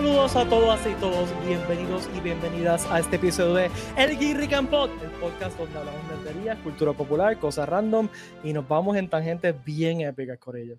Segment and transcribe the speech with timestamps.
[0.00, 4.90] Saludos a todas y todos, bienvenidos y bienvenidas a este episodio de El Guirri Campot,
[5.02, 8.08] el podcast donde hablamos de nerdería, cultura popular, cosas random
[8.42, 10.78] y nos vamos en tangentes bien épicas con ellos.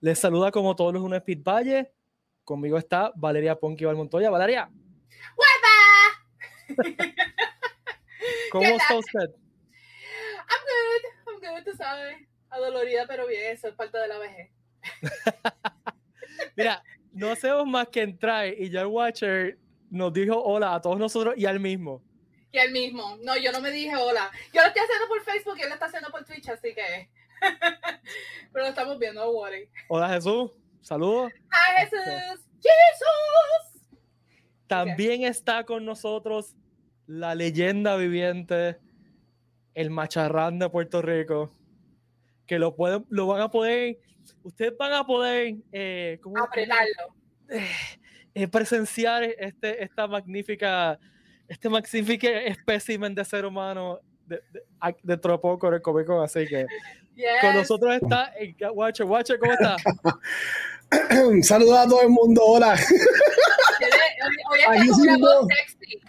[0.00, 1.92] Les saluda como todos los lunes Pit Valle,
[2.42, 4.30] conmigo está Valeria Ponky Valmontoya.
[4.30, 4.68] Valeria.
[5.36, 7.04] ¡Guapa!
[8.50, 9.30] ¿Cómo está usted?
[10.40, 12.16] I'm good, I'm good, tú sabes.
[12.50, 14.50] Adolorida, pero bien, eso es parte de la vejez.
[16.56, 16.82] Mira,
[17.16, 19.58] no hacemos más que entrar y ya el Watcher
[19.90, 22.02] nos dijo hola a todos nosotros y al mismo.
[22.52, 23.16] Y el mismo.
[23.22, 24.30] No, yo no me dije hola.
[24.52, 27.08] Yo lo estoy haciendo por Facebook y él lo está haciendo por Twitch, así que.
[28.52, 29.68] pero lo estamos viendo, no worry.
[29.88, 30.50] Hola Jesús,
[30.82, 31.32] saludos.
[31.50, 32.44] ¡Hi Jesús!
[32.56, 33.88] ¡Jesús!
[34.66, 36.54] También está con nosotros
[37.06, 38.76] la leyenda viviente,
[39.74, 41.55] el macharrán de Puerto Rico,
[42.46, 43.98] que lo, pueden, lo van a poder,
[44.42, 47.14] ustedes van a poder eh, ¿cómo- Apretarlo.
[47.48, 47.66] eh,
[48.34, 50.98] eh, presenciar este, esta magnífica,
[51.48, 54.62] este magnífico espécimen de ser humano de, de,
[55.02, 56.66] dentro de poco en el Comic Con, así que
[57.14, 57.26] Yes.
[57.40, 59.06] con nosotros está el Watcher.
[59.06, 59.76] Watcher, ¿cómo está?
[61.42, 62.76] Saludos a todo el mundo, hola.
[64.68, 66.00] Hoy Aquí una voz sexy.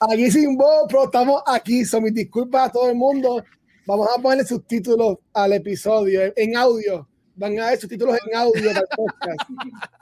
[0.00, 1.84] Aquí sin voz, pero estamos aquí.
[1.84, 3.44] Son mis disculpas a todo el mundo.
[3.90, 7.08] Vamos a ponerle subtítulos al episodio en- en audio.
[7.34, 9.50] Van a ver subtítulos en audio del podcast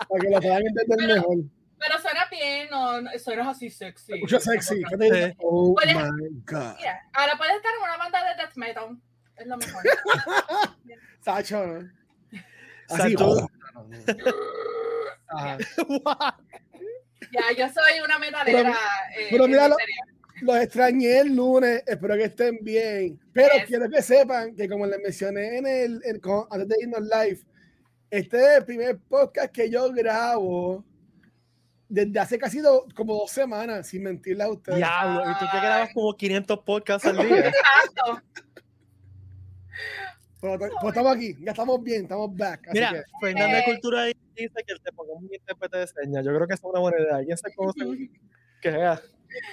[0.08, 1.36] para que lo puedan entender Pero- mejor.
[1.78, 4.20] Pero suena bien, no, suena así sexy.
[4.20, 4.82] Mucho sexy.
[5.00, 5.34] ¿Qué.
[5.38, 6.74] Oh Puedes- my God.
[7.14, 8.98] Ahora puedes estar en una banda de death metal.
[9.36, 9.82] Es lo mejor.
[11.24, 11.88] Sacho, ¿no?
[12.90, 13.14] Así.
[17.32, 18.58] Ya, yo soy una metalera.
[18.62, 18.70] Pero-
[19.20, 19.94] eh, pero en mira lo- serio.
[20.42, 23.18] Los extrañé el lunes, espero que estén bien.
[23.32, 23.64] Pero Yes.
[23.66, 27.40] quiero que sepan que como les mencioné en el, en- con- antes de irnos live,
[28.10, 30.84] este es el primer podcast que yo grabo
[31.88, 34.78] desde hace casi do- como dos semanas, sin mentirles a ustedes.
[34.78, 37.48] Diablo, y tú que grabas como 500 podcasts al día.
[37.48, 38.22] Exacto.
[40.40, 42.68] Pero, to- pero estamos aquí, ya estamos bien, estamos back.
[42.68, 43.64] Así Mira, que, Fernanda Eh.
[43.64, 46.24] Cultura dice que te pongamos un intérprete de señas.
[46.24, 47.24] Yo creo que es una buena idea.
[47.24, 47.78] ¿Quién se conoce?
[48.62, 49.00] Que sea.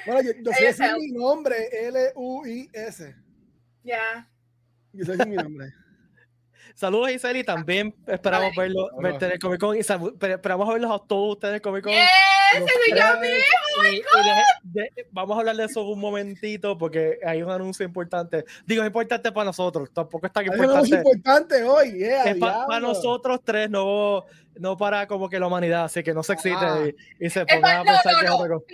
[0.06, 1.56] Bueno, yo, yo sé decir es mi nombre,
[1.88, 3.16] L-U-I-S.
[3.84, 4.30] Ya.
[4.94, 5.68] Yo sé decir mi nombre.
[6.76, 7.44] Saludos, Iseli.
[7.44, 8.58] También esperamos Ay.
[8.58, 9.10] verlo, Hola.
[9.10, 9.78] verte en el Comic Con.
[9.78, 11.94] Y esperamos verlos a todos ustedes en el Comic Con.
[11.94, 12.02] Yes,
[12.90, 14.10] yo mismo.
[14.64, 18.44] De- vamos a hablar de eso un momentito porque hay un anuncio importante.
[18.66, 19.90] Digo, es importante para nosotros.
[19.94, 20.96] Tampoco es tan una cosa importante.
[20.98, 22.88] importante hoy, yeah, Es pa- para diablo.
[22.90, 24.26] nosotros tres, no,
[24.60, 25.86] no para como que la humanidad.
[25.86, 26.80] Así que no se excite Ah.
[27.20, 28.60] y, y se pa- a no, pensar no, que es otra no.
[28.60, 28.66] cosa.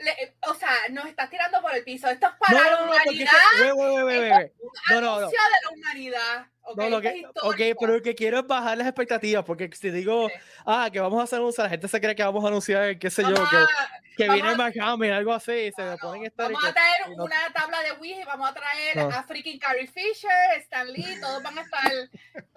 [0.00, 2.08] Le- o sea, nos estás tirando por el piso.
[2.08, 3.30] Esto es No, para no, la no, no, humanidad.
[3.56, 4.52] que- we- we- we- we- we- we.
[4.90, 5.28] No, no, no.
[5.28, 6.46] De la humanidad.
[6.62, 9.90] ok, No, lo que, ok, pero lo que quiero es bajar las expectativas, porque si
[9.90, 10.34] digo, Sí.
[10.66, 13.10] ah, que vamos a hacer un, la gente se cree que vamos a anunciar, qué
[13.10, 13.68] sé yo, Vamos que, a-
[14.16, 16.62] que viene Hamill, algo así, y se me ponen históricos.
[16.62, 19.08] Vamos a traer y no- una tabla de Ouija, vamos a traer No.
[19.08, 21.92] a freaking Carrie Fisher, Stan Lee, todos van a estar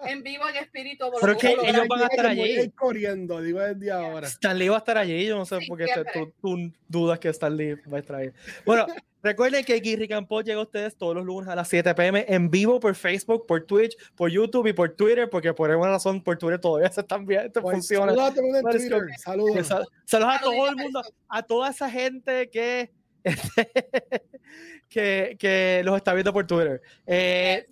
[0.06, 1.10] en vivo en espíritu.
[1.20, 2.63] Pero es que ellos van a estar allí.
[2.64, 4.26] Ir corriendo, digo desde ahora.
[4.28, 6.72] Stan Lee va a estar allí, yo no sé Sí, por qué te- tú, tú
[6.88, 8.30] dudas que Stan Lee va a estar ahí.
[8.66, 8.86] Bueno,
[9.22, 12.50] recuerden que Guirri Campo llega a ustedes todos los lunes a las 7 pm en
[12.50, 16.36] vivo por Facebook, por Twitch, por YouTube y por Twitter, porque por alguna razón por
[16.36, 18.12] Twitter todavía se están bien, esto Pues, funciona.
[18.12, 19.18] Saludos a todo el mundo en Parece que- Twitter.
[19.18, 19.66] Saludos.
[19.66, 22.90] Sal- Saludos a todo el mundo, a toda esa gente que,
[24.88, 26.80] que, que los está viendo por Twitter.
[27.06, 27.66] Eh,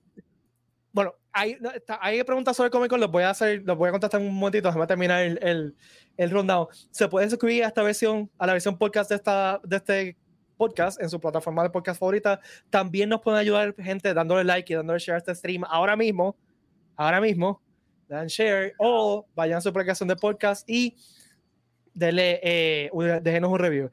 [0.92, 4.28] bueno, hay, preguntas sobre Comic Con, los voy a hacer, los voy a contestar en
[4.28, 5.76] un momentito, déjame terminar el, el,
[6.16, 6.66] el rundown.
[6.90, 10.16] Se puede suscribir a esta versión, a la versión podcast de, esta, de este
[10.56, 12.40] podcast en su plataforma de podcast favorita.
[12.70, 16.36] También nos pueden ayudar gente dándole like y dándole share a este stream ahora mismo,
[16.96, 17.62] ahora mismo,
[18.08, 20.96] dan share o vayan a su aplicación de podcast y
[21.94, 22.90] denle, eh,
[23.22, 23.90] déjenos un review.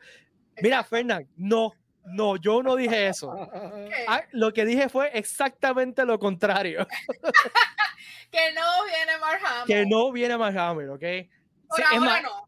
[0.61, 1.71] Mira, Fernán, no,
[2.11, 3.31] no, yo no dije eso.
[4.07, 6.87] Ah, lo que dije fue exactamente lo contrario.
[8.31, 9.65] Que no viene Mark Hamill.
[9.67, 10.99] que no viene más Hammer, ¿ok?
[11.67, 12.47] Por Sí, ahora más, no.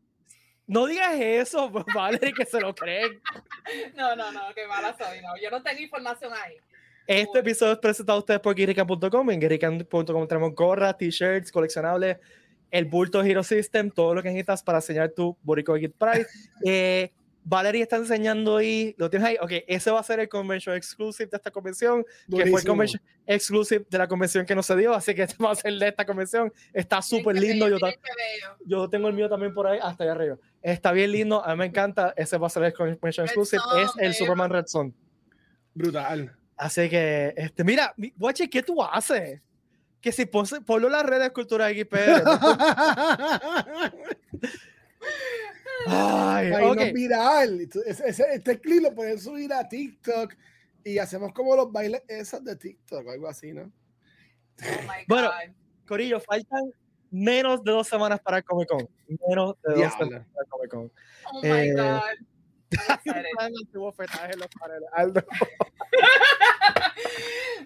[0.67, 3.19] no digas eso, pues, Valerie, que se lo creen.
[3.95, 5.21] No, no, no, qué mala soy.
[5.21, 5.35] No.
[5.41, 6.57] Yo no tengo información ahí.
[7.07, 9.31] Este episodio es presentado a ustedes por Guirican.com.
[9.31, 12.17] En Guirican.com tenemos gorras, t-shirts, coleccionables,
[12.69, 16.29] el bulto Hero System, todo lo que necesitas para enseñar tu Borico Git Price.
[16.63, 17.11] Eh,
[17.43, 19.37] Valerie está enseñando ahí, lo tienes ahí.
[19.41, 23.01] Ok, ese va a ser el convention exclusive de esta convención, que fue el convention
[23.25, 25.87] exclusive de la convención que no se dio, así que este va a ser de
[25.87, 26.53] esta convención.
[26.73, 27.67] Está súper lindo.
[28.65, 30.37] Yo, tengo el mío también por ahí, hasta allá arriba.
[30.61, 32.13] Está bien lindo, a mí me encanta.
[32.15, 34.13] Ese va a ser el convention Red exclusive, es el bello.
[34.13, 34.93] Superman Red Son.
[35.73, 36.35] Brutal.
[36.57, 39.41] Así que, este, mira, mi- guache, ¿qué tú haces?
[39.99, 42.23] Que si ponlo en las redes Cultura XPR.
[45.87, 46.75] Ay, Para ok.
[46.77, 47.69] irnos viral.
[47.71, 50.33] Tú- ese- ese- este clip lo pueden subir a TikTok
[50.83, 53.63] y hacemos como los bailes esos de TikTok, algo así, ¿no?
[53.63, 53.67] Oh
[54.61, 54.61] my
[55.07, 55.27] Bueno.
[55.29, 55.55] God.
[55.87, 56.71] Corillo, faltan
[57.09, 58.87] menos de dos semanas para el Comic Con.
[59.27, 59.97] Menos de dos Diablo.
[59.97, 60.91] semanas para el Comic Con.
[61.33, 62.01] Oh my Eh, God.
[62.71, 63.25] I'm excited.
[63.37, 64.89] Plan antibofetaje en los paneles.
[64.93, 65.21] Aldo.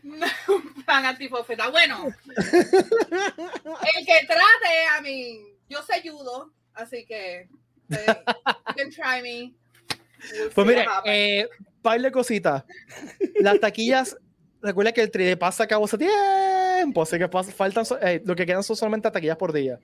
[0.04, 1.70] Un plan antifofeta.
[1.70, 5.40] Bueno, el que trate, a mí,
[5.70, 7.48] yo sé judo, así que
[7.90, 7.98] you
[8.76, 9.54] can try me.
[10.40, 11.48] We'll Pues mire, eh,
[11.82, 12.64] par de cositas.
[13.40, 14.18] Las taquillas,
[14.62, 18.36] recuerda que el 3D pasa a cabo hace tiempo, así que pasa- faltan, eh, lo
[18.36, 19.80] que quedan son solamente taquillas por día.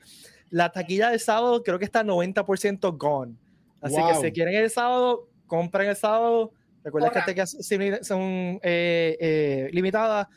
[0.49, 3.35] La taquilla del sábado creo que está 90% gone.
[3.81, 4.21] Así que Wow.
[4.21, 6.51] si quieren el sábado, compren el sábado.
[6.83, 10.27] Recuerda que las taquillas son- son eh, eh, limitadas.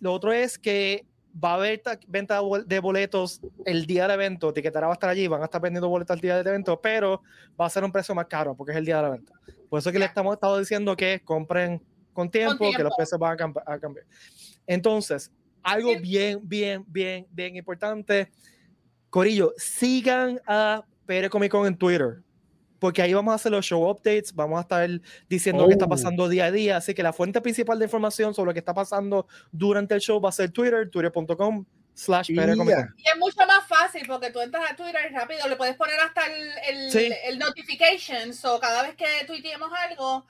[0.00, 4.02] Lo otro es que va a haber ta- venta de bol- de boletos el día
[4.02, 4.52] del evento.
[4.52, 7.22] Tiquetera va a estar allí, van a estar vendiendo boletos el día del evento, pero
[7.60, 9.32] va a ser un precio más caro porque es el día del evento.
[9.68, 11.82] Por eso es que le estamos estado diciendo que compren
[12.12, 12.96] con tiempo, que los tiempo.
[12.96, 14.04] precios van a, cam- a cambiar.
[14.66, 15.30] Entonces,
[15.62, 16.40] algo Bien.
[16.48, 18.30] bien, bien, bien, importante.
[19.10, 22.18] Corillo, sigan a PR Comic Con en Twitter.
[22.82, 24.90] Porque ahí vamos a hacer los show updates, vamos a estar
[25.28, 25.88] diciendo lo que está Oh.
[25.88, 26.76] pasando día a día.
[26.78, 30.20] Así que la fuente principal de información sobre lo que está pasando durante el show
[30.20, 31.64] va a ser Twitter, twitter.com
[31.94, 32.26] slash.
[32.30, 32.54] Yeah.
[32.56, 36.00] Y es mucho más fácil porque tú entras a Twitter y rápido, le puedes poner
[36.00, 37.08] hasta el, el, Sí.
[37.24, 38.34] el notification.
[38.34, 40.26] So, cada vez que tuiteemos algo,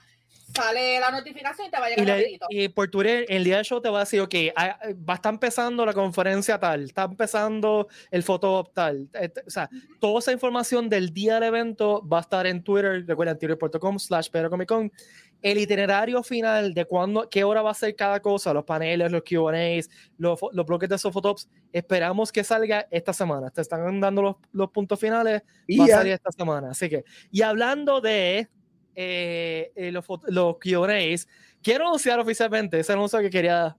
[0.55, 2.47] sale la notificación y te va a Y, llegar le- rapidito.
[2.51, 4.79] y por Twitter, el día del show te va a decir, ok, ah,
[5.09, 9.09] va a estar empezando la conferencia tal, está empezando el photo op tal.
[9.15, 9.69] et- O sea,
[10.01, 14.29] toda esa información del día del evento va a estar en Twitter, recuerden, twitter.com slash
[14.67, 14.93] Con.
[15.41, 19.23] El itinerario final de cuándo, qué hora va a ser cada cosa, los paneles, los
[19.29, 23.51] Q&As, los, los bloques de esos photops, esperamos que salga esta semana.
[23.51, 25.97] Te están dando los, los puntos finales, Y va a ya.
[25.97, 26.71] salir esta semana.
[26.71, 27.03] Así que,
[27.33, 28.49] y hablando de
[28.95, 31.29] eh, eh, los, los Q&As,
[31.63, 33.77] quiero anunciar oficialmente ese anuncio que quería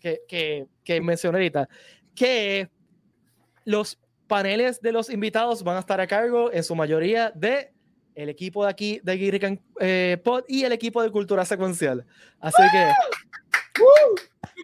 [0.00, 1.68] que, que, que mencioné ahorita,
[2.14, 2.68] que
[3.64, 7.72] los paneles de los invitados van a estar a cargo en su mayoría de
[8.14, 12.04] el equipo de aquí de Guirrican eh, Pod y el equipo de Cultura Secuencial.
[12.40, 12.92] Así que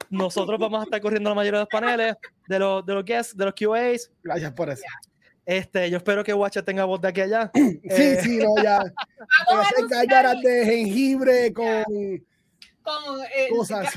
[0.08, 2.16] nosotros vamos a estar corriendo la mayoría de los paneles,
[2.48, 4.10] de los, de los guests, de los QAs.
[4.22, 4.82] Gracias por eso.
[5.44, 7.50] Este, yo espero que Watcher tenga voz de aquí a allá.
[7.54, 8.78] Sí, Eh, sí, no, ya.
[9.48, 11.84] Vamos a hacer gárgaras de jengibre con
[12.82, 13.96] con eh, cosas.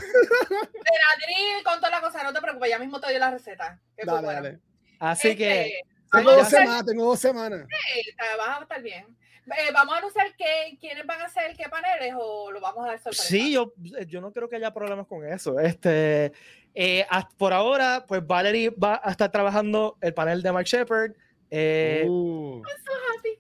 [0.50, 2.24] Benadryl, con toda la cosa.
[2.24, 3.80] No te preocupes, ya mismo te doy la receta.
[3.98, 4.60] que Dale, dale.
[5.00, 5.80] Así Este, que
[6.12, 7.66] Tengo dos semanas, tengo dos semanas.
[7.68, 9.06] Sí, vas a estar bien.
[9.48, 12.90] Eh, vamos a anunciar qué, quiénes van a hacer qué paneles o lo vamos a
[12.90, 13.24] dar sorpresa.
[13.24, 13.74] Sí, yo,
[14.08, 15.60] yo no creo que haya problemas con eso.
[15.60, 16.32] Este,
[16.74, 21.12] eh, hasta por ahora, pues Valerie va a estar trabajando el panel de Mark Shepard.
[21.58, 23.40] Eh, Uh, So happy.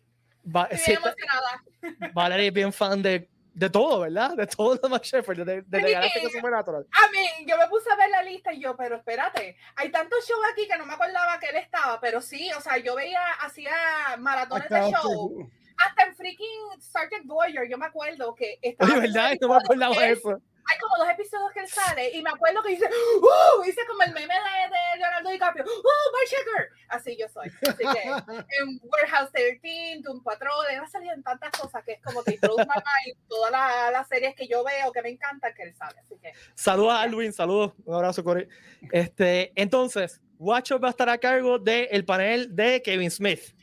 [0.55, 1.63] va- Estoy sí, emocionada.
[2.13, 4.35] Valerie es bien fan de, de todo, ¿verdad?
[4.37, 6.85] De todo de Mark Shepard, de, de, que- Supernatural.
[6.91, 10.25] A mí, yo me puse a ver la lista y yo, pero espérate, hay tantos
[10.25, 13.19] shows aquí que no me acordaba que él estaba, pero sí, o sea, yo veía,
[13.41, 13.71] hacía
[14.19, 15.49] maratones acá de show.
[15.77, 18.91] Hasta en freaking Sergeant Boyer, yo me acuerdo que estaba.
[18.91, 19.33] Oye, ¿verdad?
[19.41, 20.39] No me acordaba de eso.
[20.71, 23.63] Hay como dos episodios que él sale y me acuerdo que dice, ¡Uh!
[23.63, 26.11] Hice como el meme de, de Leonardo DiCaprio, ¡Uh!
[26.11, 26.69] Mark Shepherd.
[26.89, 27.47] Así yo soy.
[27.67, 28.03] Así que
[28.59, 32.31] en Warehouse 13, Doom Patrol, él ha salido en tantas cosas que es como que
[32.41, 33.17] my mind.
[33.27, 35.99] Todas la- las series que yo veo que me encantan que él sale.
[35.99, 37.73] Así que, Saludos a Alwin, saludos.
[37.85, 38.47] Un abrazo, Corey.
[38.91, 43.55] Este, entonces, Watcher va a estar a cargo del panel de Kevin Smith.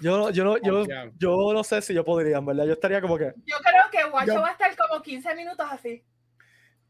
[0.00, 0.84] Yo, no- yo, no- yo,
[1.18, 2.64] yo no sé si yo podría, en ¿verdad?
[2.66, 3.32] Yo estaría como que.
[3.46, 6.04] yo creo que Guacho Yo- va a estar como 15 minutos así.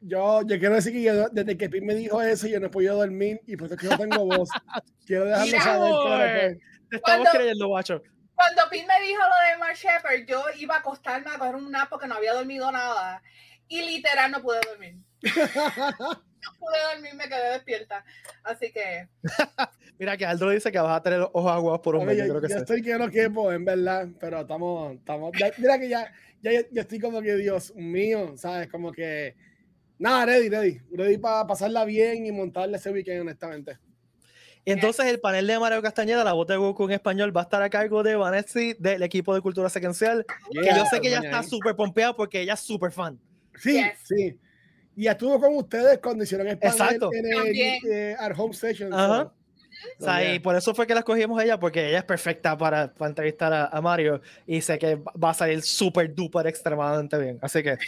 [0.03, 2.71] Yo, yo quiero decir que yo, desde que Pim me dijo eso, yo no he
[2.71, 4.49] podido dormir y por eso es que no tengo voz.
[5.07, 5.91] Quiero dejarlo Mira, saber.
[5.91, 6.59] pero, pues,
[6.91, 8.03] Te estamos Cuando- creyendo, Watcher.
[8.35, 11.71] Cuando Pete me dijo lo de Mark Shepard, yo iba a acostarme a coger un
[11.71, 13.23] nap porque no había dormido nada.
[13.69, 14.97] Y literal no pude dormir.
[16.43, 18.05] No pude dormir, me quedé despierta.
[18.45, 19.09] Así que,
[19.99, 22.17] Mira que Aldo dice que vas a tener los ojos aguados por un mes.
[22.17, 25.53] Yo yo, creo que yo estoy que no quepo, en verdad, pero estamos, estamos, ya-
[25.59, 28.69] mira que ya, ya, ya estoy como que, Dios mío, ¿sabes?
[28.69, 29.37] Como que,
[29.99, 33.79] nada, ready, ready, ready para pasarla bien y montarle ese weekend, honestamente.
[34.65, 37.45] Y entonces el panel de Mario Castañeda, la voz de Goku en español, va a
[37.45, 40.25] estar a cargo de Vanessa del equipo de cultura secuencial.
[40.53, 43.19] que yo sé que ella está súper pompeada porque ella es súper fan.
[43.59, 43.99] Sí, Yes.
[44.05, 44.39] sí.
[44.97, 47.11] Y estuvo con ustedes cuando hicieron el panel Exacto.
[47.13, 47.57] en el
[47.91, 48.93] eh, at home session.
[48.93, 49.33] Ajá.
[49.99, 52.57] O sea, y por eso fue que la escogimos a ella, porque ella es perfecta
[52.57, 57.19] para, para entrevistar a, a Mario y sé que va a salir súper duper extremadamente
[57.19, 57.39] bien.
[57.41, 57.79] Así que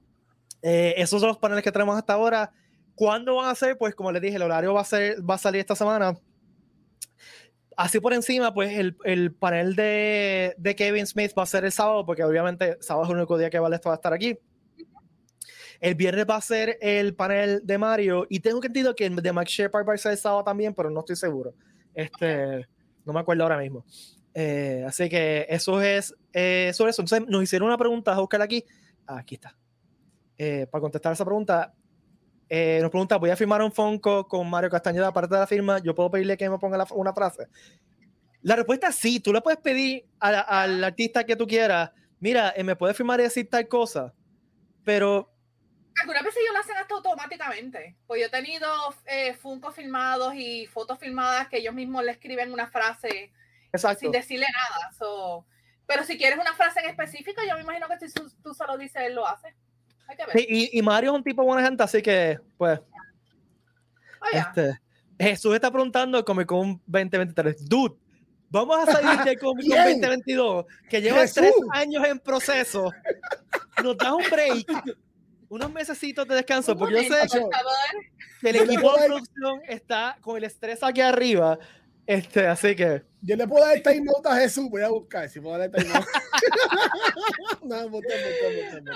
[0.62, 2.52] eh, esos son los paneles que tenemos hasta ahora.
[2.94, 3.76] ¿Cuándo van a ser?
[3.76, 6.16] Pues como les dije, el horario va a, ser, va a salir esta semana.
[7.76, 11.72] así por encima, pues el, el panel de, de, Kevin Smith va a ser el
[11.72, 14.38] sábado, porque obviamente sábado es el único día que vale va a estar aquí.
[15.84, 19.32] El viernes va a ser el panel de Mario y tengo entendido que el de
[19.34, 21.52] Mike Shepard va a ser el sábado también, pero no estoy seguro.
[21.92, 22.66] Este,
[23.04, 23.84] no me acuerdo ahora mismo.
[24.32, 27.02] Eh, así que eso es eh, sobre eso.
[27.02, 28.64] Entonces nos hicieron una pregunta, a buscar aquí.
[29.06, 29.58] Ah, aquí está.
[30.38, 31.74] Eh, para contestar esa pregunta,
[32.48, 35.80] eh, nos pregunta, voy a firmar un Funko con Mario Castañeda aparte de la firma,
[35.80, 37.48] ¿yo puedo pedirle que me ponga la, una frase?
[38.40, 42.54] La respuesta es sí, tú le puedes pedir a, al artista que tú quieras, mira,
[42.56, 44.14] eh, me puedes firmar y decir tal cosa,
[44.82, 45.33] pero...
[46.00, 48.68] Algunas veces ellos lo hacen hasta automáticamente, pues yo he tenido
[49.06, 53.32] eh, Funko filmados y fotos filmadas que ellos mismos le escriben una frase
[53.72, 54.00] Exacto.
[54.00, 55.46] sin decirle nada, so,
[55.86, 58.66] pero si quieres una frase en específico, yo me imagino que si tú, tú se
[58.66, 59.54] lo dices, él lo hace.
[60.34, 62.78] Y, y, Mario es un tipo buena gente, así que, pues.
[64.20, 64.52] Oh, yeah.
[64.54, 64.80] este,
[65.18, 67.68] Jesús está preguntando Comic Con 2023.
[67.68, 67.96] Dude,
[68.50, 71.34] vamos a salir de Comic Con 2022, que lleva Jesús.
[71.34, 72.90] tres años en proceso.
[73.82, 74.66] Nos da un break,
[75.54, 77.28] unos mesecitos de descanso, porque yo sé
[78.42, 81.56] que el equipo de producción está con el estrés aquí arriba.
[82.06, 83.04] Este, así que.
[83.22, 85.70] Yo le puedo dar time out a Jesús, voy a buscar si puedo dar
[87.62, 88.90] no, boté, boté, boté,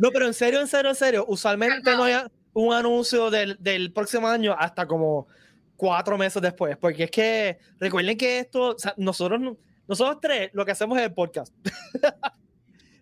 [0.00, 2.14] no, pero en serio, en serio, en serio, usualmente no, no hay
[2.52, 5.28] un anuncio del, del, próximo año hasta como
[5.76, 9.40] cuatro meses después, porque es que recuerden que esto, o sea, nosotros,
[9.86, 11.54] nosotros tres lo que hacemos es el podcast.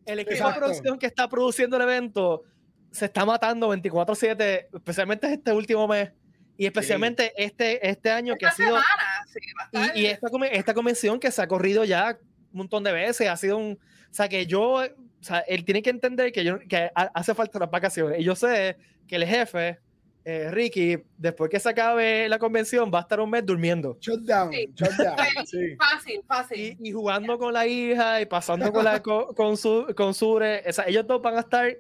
[0.05, 0.55] el equipo Exacto.
[0.55, 2.45] de producción que está produciendo el evento
[2.91, 6.11] se está matando 24/7, especialmente este último mes.
[6.57, 7.45] Y especialmente sí.
[7.45, 8.69] este, este año que esta ha sido...
[8.69, 12.19] Semana, sí, y, y esta, esta convención que se ha corrido ya
[12.53, 13.79] un montón de veces, ha sido un...
[14.11, 14.75] O sea, que yo...
[14.75, 18.21] O sea, él tiene que entender que, yo, que hace falta las vacaciones.
[18.21, 19.79] Y yo sé que el jefe,
[20.25, 23.97] eh, Ricky, después que se acabe la convención, va a estar un mes durmiendo.
[24.01, 24.71] Shutdown, sí.
[24.75, 25.17] shutdown.
[25.47, 25.77] sí.
[25.77, 26.59] Fácil, fácil.
[26.59, 30.63] Y, y, jugando con la hija y pasando con, la, con, con, su, con Sure.
[30.67, 31.75] O sea, ellos dos van a estar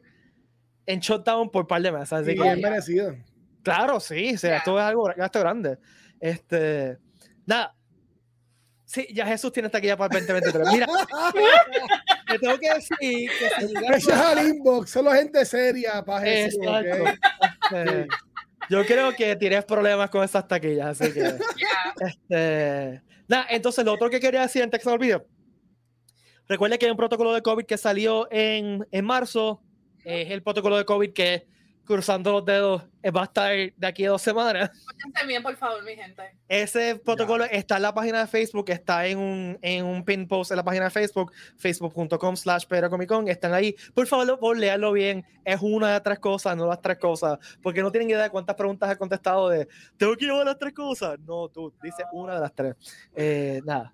[0.90, 2.12] en shutdown por un par de meses.
[2.12, 3.16] Así sí, que, bien merecido.
[3.62, 4.58] Claro, sí, o sea, yeah.
[4.58, 5.78] esto es algo gasto grande.
[6.18, 6.98] Este,
[7.46, 7.74] nada.
[8.84, 10.68] Sí, ya Jesús tiene taquilla para el 2023.
[10.72, 10.86] Mira,
[12.28, 16.58] te tengo que decir que si Gracias al inbox, solo gente seria para Jesús.
[16.66, 17.04] Okay.
[17.70, 18.08] Este,
[18.68, 21.20] yo creo que tienes problemas con esas taquillas, así que.
[21.20, 21.94] Yeah.
[22.00, 25.22] Este, nada, entonces lo otro que quería decir antes que se me olvide.
[26.48, 29.62] Recuerda que hay un protocolo de COVID que salió en, en marzo.
[30.04, 31.46] Es el protocolo de COVID que
[31.90, 32.82] cruzando los dedos,
[33.16, 34.70] va a estar de aquí a dos semanas.
[35.26, 36.22] Bien, por favor, mi gente.
[36.46, 37.50] Ese protocolo ya.
[37.50, 40.62] está en la página de Facebook, está en un, en un pin post en la
[40.62, 42.64] página de Facebook, facebook.com slash
[43.08, 43.26] Con.
[43.26, 43.74] Están ahí.
[43.92, 45.24] Por favor, por leerlo bien.
[45.44, 47.40] Es una de las tres cosas, no las tres cosas.
[47.60, 49.66] Porque no tienen idea de cuántas preguntas ha contestado de
[49.96, 51.18] ¿tengo que llevar las tres cosas?
[51.26, 52.76] No, tú, dice una de las tres.
[53.16, 53.92] Eh, nada.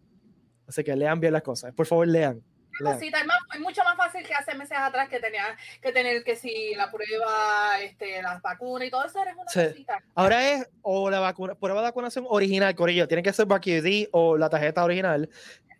[0.69, 1.73] Así que lean bien las cosas.
[1.73, 2.43] Por favor, lean.
[2.79, 6.23] Cosita, es, más, es, mucho más fácil que hace meses atrás que tenía que tener
[6.25, 9.61] que si la prueba, este, las vacunas y todo eso, eres una sí.
[9.69, 10.03] cosita.
[10.15, 14.37] Ahora es o la vacuna, prueba de vacunación original, Corillo, tiene que ser VacuD o
[14.37, 15.29] la tarjeta original.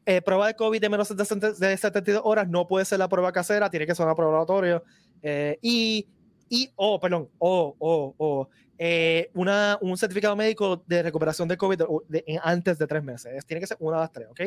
[0.09, 3.69] Eh, prueba de COVID de menos de 72 horas no puede ser la prueba casera,
[3.69, 4.85] tiene que ser una prueba laboratorio.
[5.21, 6.07] Eh, y,
[6.49, 8.49] y, oh, perdón, o, o, o,
[8.79, 13.45] eh, una, un certificado médico de recuperación de COVID de, de, antes de tres meses.
[13.47, 14.41] Tiene que ser una de las tres, ¿ok?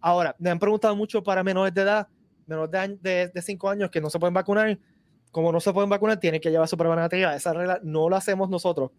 [0.00, 2.08] Ahora, me han preguntado mucho para menores de edad,
[2.46, 4.78] menores de, de, de cinco años que no se pueden vacunar.
[5.32, 7.34] Como no se pueden vacunar, tienen que llevar su prueba negativa.
[7.34, 8.90] Esa regla no la hacemos nosotros.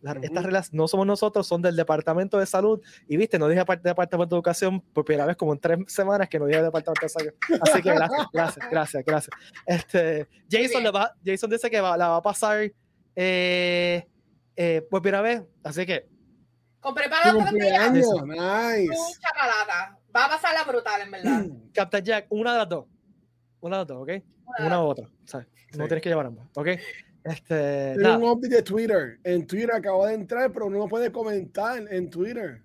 [0.00, 0.24] Las, uh -huh.
[0.24, 2.80] Estas reglas no somos nosotros, son del Departamento de Salud.
[3.06, 6.28] Y viste, no dije aparte Departamento de Educación por primera vez como en tres semanas
[6.28, 7.32] que no dije Departamento de Salud.
[7.60, 9.36] Así que gracias, gracias, gracias, gracias.
[9.66, 12.70] Este, Jason, le va, Jason dice que va, la va a pasar
[13.14, 14.04] eh,
[14.56, 15.42] eh, por primera vez.
[15.62, 16.08] Así que.
[16.80, 18.06] Con preparo cumpleaños.
[18.26, 18.88] Nice.
[18.88, 19.98] Mucha palata.
[20.14, 21.46] Va a pasar la brutal, en verdad.
[21.72, 22.86] Captain Jack, una de las dos.
[23.60, 24.10] Una de las dos, ¿ok?
[24.58, 25.08] Una, una u otra.
[25.24, 25.46] ¿sabes?
[25.70, 25.78] Sí.
[25.78, 26.68] No tienes que llevar ambas, ¿ok?
[27.24, 29.18] Este, Tiene un update de Twitter.
[29.24, 32.62] En Twitter acabo de entrar, pero no puede comentar en Twitter.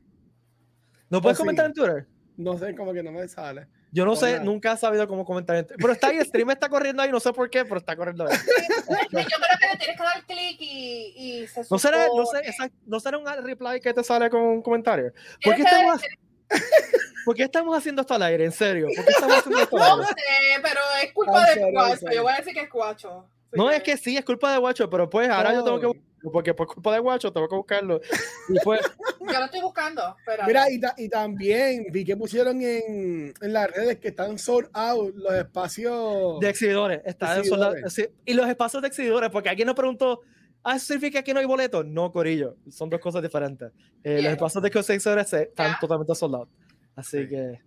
[1.10, 2.08] ¿No puedes comentar en Twitter?
[2.36, 3.68] No sé, como que no me sale.
[3.92, 5.66] Yo no sé, nunca he sabido cómo comentar.
[5.66, 8.26] Pero está ahí, el stream está corriendo ahí, no sé por qué, pero está corriendo
[8.28, 8.38] ahí.
[8.38, 12.38] yo creo que le tienes que dar clic y, y se no será, no, sé,
[12.40, 15.12] exacto, no será un reply que te sale con un comentario.
[15.44, 16.02] ¿Por qué, estamos,
[17.26, 18.46] ¿Por qué estamos haciendo esto al aire?
[18.46, 18.88] En serio.
[18.96, 20.02] ¿Por qué estamos haciendo esto al aire?
[20.02, 22.12] No sé, pero es culpa de Guacho.
[22.12, 23.26] Yo voy a decir que es Guacho.
[23.52, 26.00] No, es que sí, es culpa de Guacho, pero pues ahora yo tengo que
[26.32, 28.02] porque por culpa de Guacho tengo que buscarlo.
[28.50, 28.82] Y pues,
[29.20, 30.16] yo lo estoy buscando.
[30.46, 34.70] Mira, y, ta y, también vi que pusieron en, en, las redes que están sold
[34.74, 37.02] out los espacios de exhibidores.
[37.06, 37.82] Están exhibidores.
[37.82, 38.08] Sold out, sí.
[38.26, 40.22] Y los espacios de exhibidores, porque alguien nos preguntó,
[40.64, 41.86] ¿ah, eso significa que no hay boletos?
[41.86, 43.72] No, Corillo, son dos cosas diferentes.
[44.04, 44.24] Eh, yeah.
[44.24, 45.78] Los espacios de exhibidores están yeah.
[45.80, 46.50] totalmente sold out.
[46.96, 47.28] Así Sí.
[47.28, 47.60] que.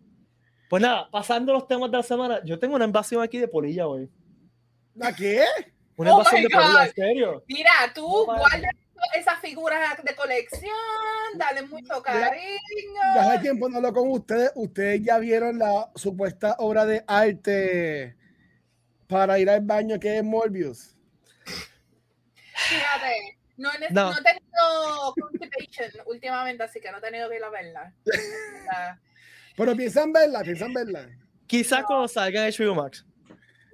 [0.69, 3.87] Pues nada, pasando los temas de la semana, yo tengo una invasión aquí de polilla
[3.87, 4.09] hoy.
[5.01, 5.45] ¿A qué?
[5.97, 7.45] Una Oh invasión de en serio.
[7.49, 8.41] Mira, tú No, vale.
[8.41, 8.69] guarda
[9.15, 10.71] esas figuras de colección,
[11.37, 13.01] dale mucho cariño.
[13.15, 14.53] Ya hace tiempo no hablo con ustedes.
[14.55, 18.17] Ustedes ya vieron la supuesta obra de arte
[19.09, 20.97] para ir al baño que es Morbius.
[22.55, 24.13] Fíjate, no, he- No.
[24.13, 27.93] no he tenido constipation últimamente, así que no he tenido que ir a verla.
[28.67, 29.01] La-
[29.57, 31.09] Pero piensan verla, piensan verla.
[31.47, 31.87] Quizás No.
[31.87, 33.05] cuando salga HBO Max.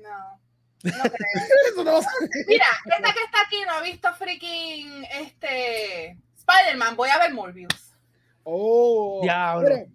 [0.00, 0.40] No,
[0.82, 1.74] no creo.
[1.84, 2.00] No
[2.48, 6.96] Mira, esta que está aquí no ha visto freaking este Spider-Man.
[6.96, 7.94] Voy a ver Morbius.
[8.42, 9.86] Oh, Diablo.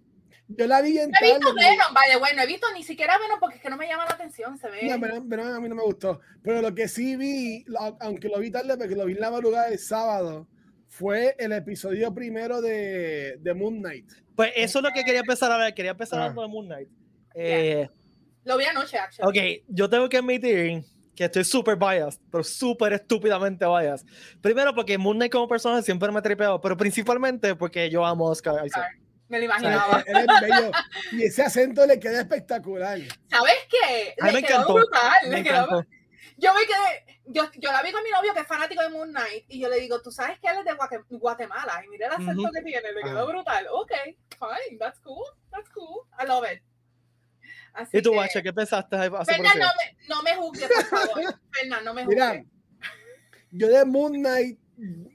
[0.48, 2.82] Yo la vi en No he visto tarde, Venom, vale, bueno, no he visto ni
[2.82, 4.80] siquiera Venom porque es que no me llama la atención, se ve.
[4.82, 6.20] Venom- Venom a mí no me gustó.
[6.42, 9.30] Pero lo que sí vi, lo- aunque lo vi tarde, porque lo vi en la
[9.30, 10.46] madrugada del sábado,
[10.88, 14.10] fue el episodio primero de, de Moon Knight.
[14.36, 15.74] Pues eso es lo que quería empezar a ver.
[15.74, 16.22] Quería empezar Ah.
[16.24, 16.88] hablando de Moon Knight.
[17.34, 17.88] Eh,
[18.44, 19.60] Lo vi anoche, actually.
[19.60, 20.84] ok, yo tengo que admitir
[21.16, 24.06] que estoy súper biased, pero súper estúpidamente biased.
[24.40, 28.28] Primero porque Moon Knight como personaje siempre me ha tripeado, pero principalmente porque yo amo
[28.28, 28.98] a Oscar Isaac.
[29.28, 30.04] Me lo O sea, imaginaba.
[30.06, 30.70] él es bello.
[31.12, 32.98] Y ese acento le queda espectacular.
[33.30, 34.14] ¿Sabes qué?
[34.22, 34.74] Le me quedó encantó.
[34.74, 35.12] brutal.
[35.30, 35.88] Me le quedó- encantó.
[36.36, 39.10] Yo me quedé, yo, yo la vi con mi novio que es fanático de Moon
[39.10, 42.08] Knight y yo le digo, tú sabes que él es de Guate- Guatemala y mira
[42.08, 42.50] el acento Ujú.
[42.52, 43.24] que tiene, le quedó Ah.
[43.24, 43.66] brutal.
[43.70, 43.92] Ok,
[44.38, 46.60] fine, that's cool, that's cool, I love it.
[47.74, 49.18] Así ¿Y tú, que- Bache, qué pensaste encima?
[49.18, 51.22] no me, no me juzgues, por favor.
[51.84, 52.46] No me Mira, juzgues.
[53.50, 54.58] yo de Moon Knight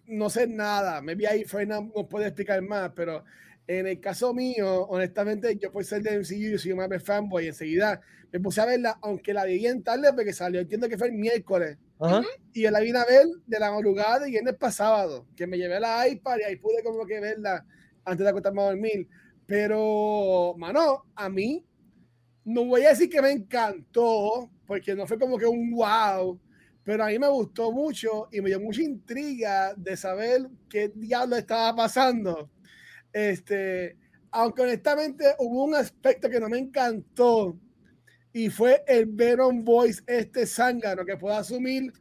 [0.08, 1.02] no sé nada.
[1.02, 3.24] Me vi ahí, Fernan nos puede explicar más, pero
[3.68, 7.48] en el caso mío, honestamente, yo por ser de MCU, soy un Marvel fanboy.
[7.48, 8.02] Enseguida
[8.32, 11.14] me puse a verla, aunque la vi bien tarde porque salió, entiendo que fue el
[11.14, 11.78] miércoles.
[12.00, 12.24] Ajá.
[12.54, 15.58] Y yo la vine a ver de la madrugada de viernes para sábado, que me
[15.58, 17.66] llevé la iPad y ahí pude como que verla
[18.06, 19.08] antes de acostarme a dormir.
[19.46, 21.66] Pero, mano, a mí
[22.50, 26.40] no voy a decir que me encantó, porque no fue como que un wow,
[26.84, 31.36] pero a mí me gustó mucho y me dio mucha intriga de saber qué diablo
[31.36, 32.50] estaba pasando.
[33.14, 33.98] Este,
[34.32, 37.58] aunque honestamente hubo un aspecto que no me encantó
[38.34, 41.92] y fue el Venom Voice este zángano que puedo asumir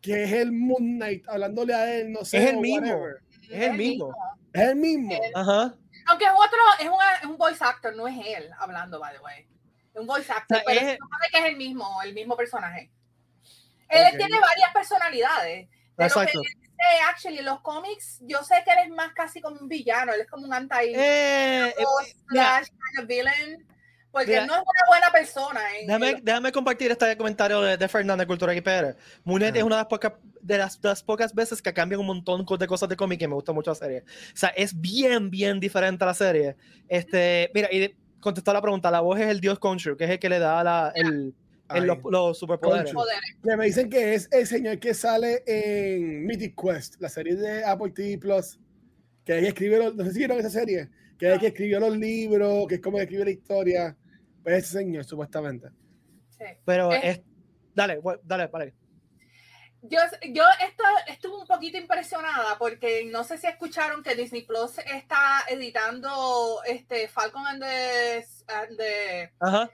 [0.00, 2.38] que es el Moon Knight hablándole a él, no sé.
[2.38, 2.86] Es el mismo.
[2.86, 3.16] whatever.
[3.50, 4.14] Es el mismo.
[4.52, 5.14] Es el mismo.
[5.34, 5.74] Ajá.
[6.06, 9.20] Aunque es otro, es, una- es un voice actor, no es él hablando, by the
[9.22, 9.46] way.
[9.98, 12.36] Un voice actor, O sea, pero es- se supone que es el mismo, el mismo
[12.36, 12.90] personaje.
[13.88, 14.16] Él Ok.
[14.18, 15.68] tiene varias personalidades.
[15.68, 16.40] De lo que Exacto.
[16.40, 16.54] dice,
[17.08, 20.20] actually, en los cómics, yo sé que él es más casi como un villano, él
[20.20, 21.74] es como un anti Eh, eh,
[22.30, 23.66] slash kind of villain,
[24.12, 24.42] porque Mira.
[24.42, 25.60] él no es una buena persona.
[25.76, 28.94] En, Déjame, déjame compartir este comentario de, de Fernanda de Cultura y Pérez.
[28.96, 29.00] Ah.
[29.26, 32.44] es una de las, pocas, de, las, de las pocas veces que cambian un montón
[32.46, 34.04] de cosas de cómic y me gusta mucho la serie.
[34.32, 36.54] O sea, es bien, bien diferente a la serie.
[36.88, 40.10] Este, mira, y de- contestar la pregunta, la voz es el dios Khonshu, que es
[40.10, 41.34] el que le da la, el,
[41.86, 42.92] los, los superpoderes.
[43.42, 47.64] Que me dicen que es el señor que sale en Mythic Quest, la serie de
[47.64, 48.58] Apple TV Plus,
[49.24, 51.40] que es el que escribe, los, no sé si vieron esa serie, que es el
[51.40, 53.96] que escribió los libros, que es como que escribe la historia.
[54.42, 55.68] Pues ese señor, supuestamente.
[56.30, 56.44] sí.
[56.64, 57.20] Pero Es- es,
[57.74, 58.74] dale, bu- dale, vale.
[59.82, 64.78] Yo, yo esto, estuve un poquito impresionada porque no sé si escucharon que Disney Plus
[64.78, 69.70] está editando este Falcon and the, and the Ajá.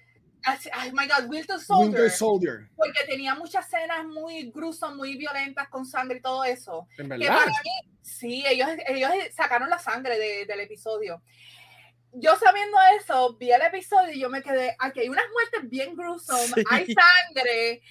[0.47, 5.69] oh my god, Winter Soldier, Winter Soldier, porque tenía muchas escenas muy gruesas, muy violentas
[5.71, 6.87] con sangre y todo eso.
[6.99, 7.37] en Que verdad.
[7.37, 11.23] para mí, sí, ellos, ellos sacaron la sangre de- del episodio.
[12.13, 15.97] Yo sabiendo eso, vi el episodio y yo me quedé, aquí hay unas muertes bien
[15.97, 16.63] gruesome, Sí.
[16.71, 17.83] hay sangre,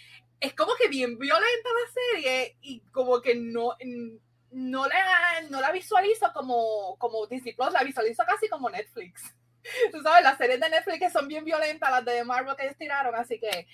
[0.43, 3.77] es como que bien violenta la serie y como que no,
[4.51, 9.33] no, la, no la visualizo como, como Disney Plus, la visualizo casi como Netflix.
[9.93, 12.75] Tú sabes, las series de Netflix que son bien violentas, las de Marvel que ellos
[12.77, 13.67] tiraron, así que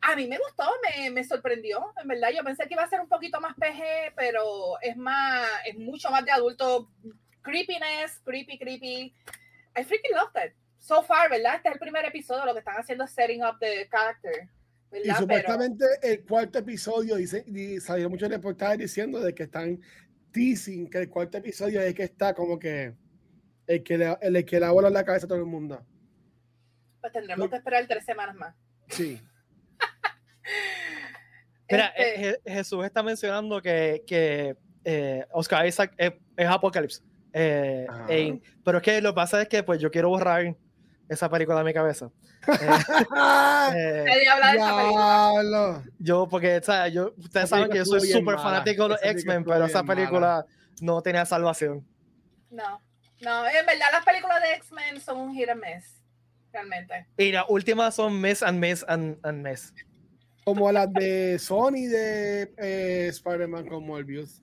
[0.00, 2.30] a mí me gustó, me, me sorprendió, en verdad.
[2.30, 6.10] Yo pensé que iba a ser un poquito más PG, pero es más, es mucho
[6.10, 6.88] más de adulto.
[7.42, 9.12] Creepiness, creepy, creepy.
[9.76, 10.54] I freaking loved it.
[10.78, 11.56] So far, ¿verdad?
[11.56, 14.48] Este es el primer episodio, lo que están haciendo setting up the character.
[15.04, 19.80] Y supuestamente el cuarto episodio, dice, y salieron muchos reportajes diciendo de que están
[20.32, 22.94] teasing que el cuarto episodio es que está como que
[23.66, 25.84] el que le, el que le ha volado la cabeza a todo el mundo.
[27.00, 28.54] pues tendremos que esperar tres semanas más.
[28.88, 29.20] Sí.
[31.70, 37.02] Mira, Este, eh, Je- Jesús está mencionando que, que eh, Oscar Isaac es, es Apocalypse.
[37.32, 40.56] Eh, en- pero es que lo que pasa es que pues yo quiero borrar
[41.08, 42.10] esa película de mi cabeza.
[42.46, 45.30] Eh, nadie habla de esa película.
[45.32, 45.82] Diablo.
[45.98, 49.02] yo, porque, o sea, yo, ustedes Esa saben que yo soy súper fanático de los
[49.02, 49.94] X-Men, pero esa mala.
[49.94, 50.46] película
[50.80, 51.86] no tenía salvación.
[52.50, 52.80] No.
[53.20, 56.00] No, en verdad las películas de X-Men son un hit and miss,
[56.52, 57.06] realmente.
[57.16, 59.74] Y las últimas son miss and miss and, and miss.
[60.44, 64.40] Como las de Sony de eh, Spider-Man con Morbius.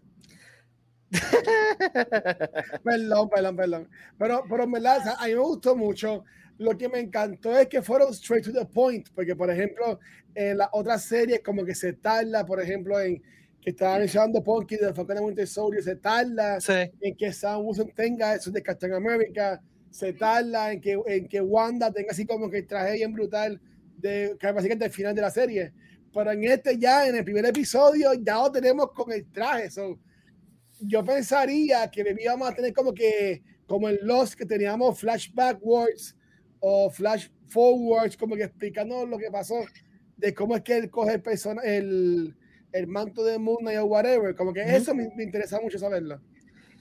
[2.83, 3.89] perdón, perdón, perdón.
[4.17, 6.25] Pero, pero en verdad, o sea, a mí me gustó mucho.
[6.57, 9.99] Lo que me encantó es que fueron straight to the point, porque por ejemplo,
[10.33, 13.21] en las otras series como que se tarda, por ejemplo, en
[13.61, 16.73] que estaba mencionando Punky de Falcon and Winter Soldier, se tarda Sí.
[17.01, 21.41] en que Sam Wilson tenga eso de Captain America, se tarda en que, en que
[21.41, 23.59] Wanda tenga así como que el traje bien brutal
[23.97, 25.73] de que básicamente el final de la serie.
[26.13, 29.69] Pero en este ya, en el primer episodio, ya lo tenemos con el traje.
[29.71, 29.99] So,
[30.79, 36.15] yo pensaría que debíamos tener como que, como en Lost, que teníamos flash backwards
[36.67, 39.63] o flash forwards, como que explicando lo que pasó,
[40.17, 42.35] de cómo es que él coge el, persona, el,
[42.71, 44.35] el manto de Moon Knight o whatever.
[44.35, 46.19] Como que eso me, me interesa mucho saberlo.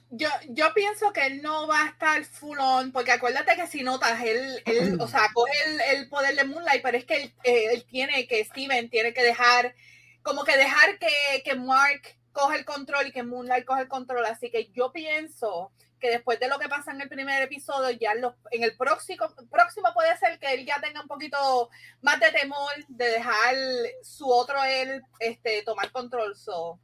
[0.09, 3.83] Yo, yo pienso que él no va a estar full on, porque acuérdate que si
[3.83, 7.33] notas, él, él o sea, coge el, el poder de Moonlight, pero es que él,
[7.43, 9.75] eh, él tiene que, Steven tiene que dejar,
[10.23, 14.25] como que dejar que, que Mark coge el control y que Moonlight coge el control.
[14.25, 18.11] Así que yo pienso que después de lo que pasa en el primer episodio, ya
[18.11, 21.69] en, los- en el próximo, próximo puede ser que él ya tenga un poquito
[22.01, 23.55] más de temor de dejar
[24.03, 26.35] su otro él este, tomar control.
[26.35, 26.79] So,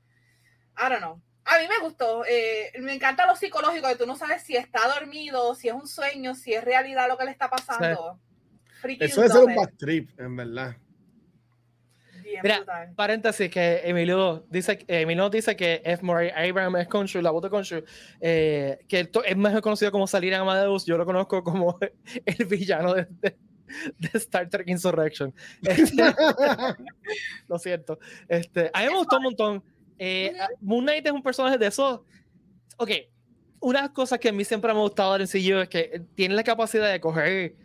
[0.77, 1.21] I don't know.
[1.45, 2.23] A mí me gustó.
[2.25, 5.87] eh, me encanta lo psicológico, que tú no sabes si está dormido, si es un
[5.87, 8.19] sueño, si es realidad lo que le está pasando.
[9.05, 10.75] Eso debe ser un bad trip, en verdad.
[12.31, 12.93] Bien Mira, brutal.
[12.95, 16.03] Paréntesis, que Emilio dice, Emilio dice que F.
[16.03, 17.83] Murray Abraham es Khonshu, la voz de Khonshu,
[18.19, 21.77] eh, que es mejor conocido como Salir en Amadeus, yo lo conozco como
[22.25, 23.37] el villano de, de-
[23.97, 25.33] de Star Trek Insurrection.
[25.63, 26.03] Este,
[27.47, 27.99] lo siento.
[28.27, 29.63] Este, a mí me gustó un montón.
[29.97, 32.01] Eh, Moon Knight es un personaje de esos.
[32.77, 32.89] Ok,
[33.59, 36.01] una de las cosas que a mí siempre me ha gustado del MCU es que
[36.15, 37.55] tiene la capacidad de coger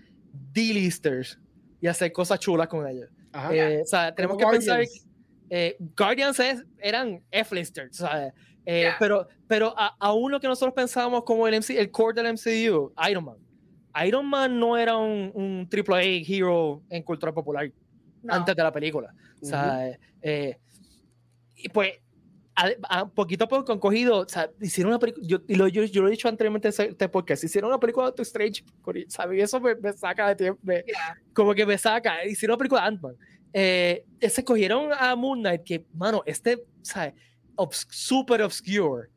[0.53, 1.39] D-listers
[1.81, 3.09] y hacer cosas chulas con ellos.
[3.37, 3.55] Ajá.
[3.55, 5.07] Eh, o sea, tenemos que Como pensar Guardians.
[5.51, 8.33] eh, Guardians es- eran F-listers, ¿sabes?
[8.65, 8.97] Eh, Yeah.
[8.99, 12.93] Pero, pero a, aún lo que nosotros pensábamos como el, MC, el core del MCU,
[13.09, 13.37] Iron Man.
[14.05, 17.71] Iron Man no era un, un AAA hero en cultura popular
[18.23, 18.35] No.
[18.35, 19.15] antes de la película.
[19.41, 20.59] O sea, eh,
[21.55, 21.93] y pues,
[22.57, 25.69] a, a- poquito a poco han cogido, o sea, hicieron una película, yo, y lo,
[25.69, 28.65] yo, yo lo he dicho anteriormente en este podcast, hicieron una película de Doctor Strange,
[29.09, 29.39] ¿sabes?
[29.39, 31.19] Y eso me, me saca de tiempo, me- Yeah.
[31.35, 32.25] como que me saca.
[32.25, 33.17] Hicieron una película de Ant-Man.
[33.53, 37.15] Eh, se cogieron a Moon Knight, que, mano, este, ¿sabes?
[37.55, 39.09] Obs super obscure.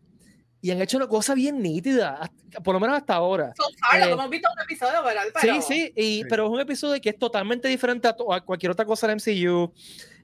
[0.61, 3.53] Y han hecho una cosa bien nítida, hasta- por lo menos hasta ahora.
[3.55, 5.23] So far, Eh, hemos visto un episodio, ¿verdad?
[5.41, 6.25] Pero, Sí, sí, y, Sí.
[6.29, 9.15] pero es un episodio que es totalmente diferente a, to- a cualquier otra cosa del
[9.17, 9.71] MCU.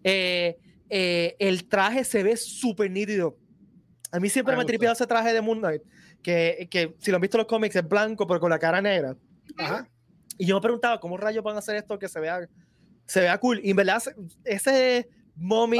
[0.03, 0.57] Eh,
[0.89, 3.37] eh, el traje se ve súper nítido.
[4.11, 5.81] A mí siempre Me me ha tripeado ese traje de Moon Knight,
[6.21, 8.81] que, que si lo han visto en los cómics es blanco, pero con la cara
[8.81, 9.15] negra.
[9.57, 9.89] Ajá.
[10.37, 12.47] Y yo me preguntaba, ¿cómo rayos van a hacer esto que se vea,
[13.05, 13.59] se vea cool?
[13.63, 15.77] Y en verdad, se- ese mommy.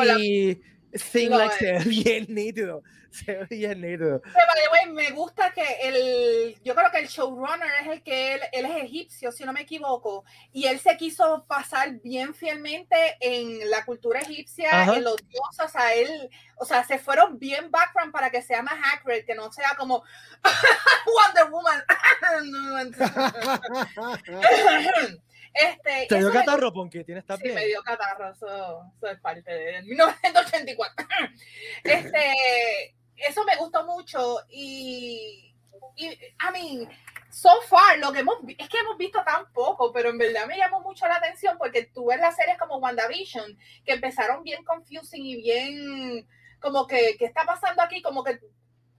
[0.95, 2.83] Thing Lo like, se ve bien nítido.
[3.11, 4.21] Se ve bien nítido.
[4.21, 8.41] Pero, way, me gusta que el, yo creo que el showrunner es el que él,
[8.51, 13.69] él es egipcio, si no me equivoco, y él se quiso pasar bien fielmente en
[13.69, 14.97] la cultura egipcia, Ajá.
[14.97, 18.61] en los dioses, o sea, él, o sea, se fueron bien background para que sea
[18.61, 20.03] más accurate, que no sea como
[21.05, 21.83] Wonder Woman.
[25.55, 27.03] este, ¿Te dio catarro, Ponky?
[27.03, 27.55] ¿Tienes Sí, bien?
[27.55, 31.07] me dio catarro, eso, eso es parte de 1984.
[31.83, 35.55] Este, eso me gustó mucho y,
[35.95, 36.89] y, I mean,
[37.29, 40.57] so far, lo que hemos, es que hemos visto tan poco, pero en verdad me
[40.57, 45.25] llamó mucho la atención porque tú ves las series como WandaVision, que empezaron bien confusing
[45.25, 46.27] y bien,
[46.59, 48.01] como que, ¿qué está pasando aquí?
[48.01, 48.39] Como que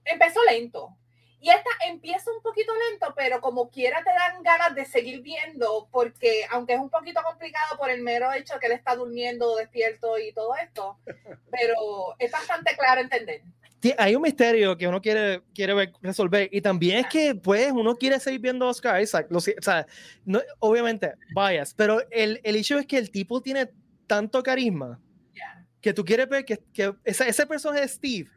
[0.05, 0.97] empezó lento.
[1.39, 5.87] Y esta empieza un poquito lento, pero como quiera te dan ganas de seguir viendo,
[5.91, 9.55] porque aunque es un poquito complicado por el mero hecho de que él está durmiendo,
[9.55, 10.97] despierto y todo esto,
[11.51, 11.75] pero
[12.17, 13.41] es bastante claro entender.
[13.79, 17.71] Ti- Hay un misterio que uno quiere, quiere ver- resolver y también es que pues
[17.71, 19.27] uno quiere seguir viendo a Oscar Isaac.
[19.29, 19.85] Lo o sea,
[20.25, 23.69] no- obviamente, bias, pero el, el hecho es que el tipo tiene
[24.07, 24.99] tanto carisma
[25.79, 28.29] que tú quieres ver que, que ese, ese personaje de Steve,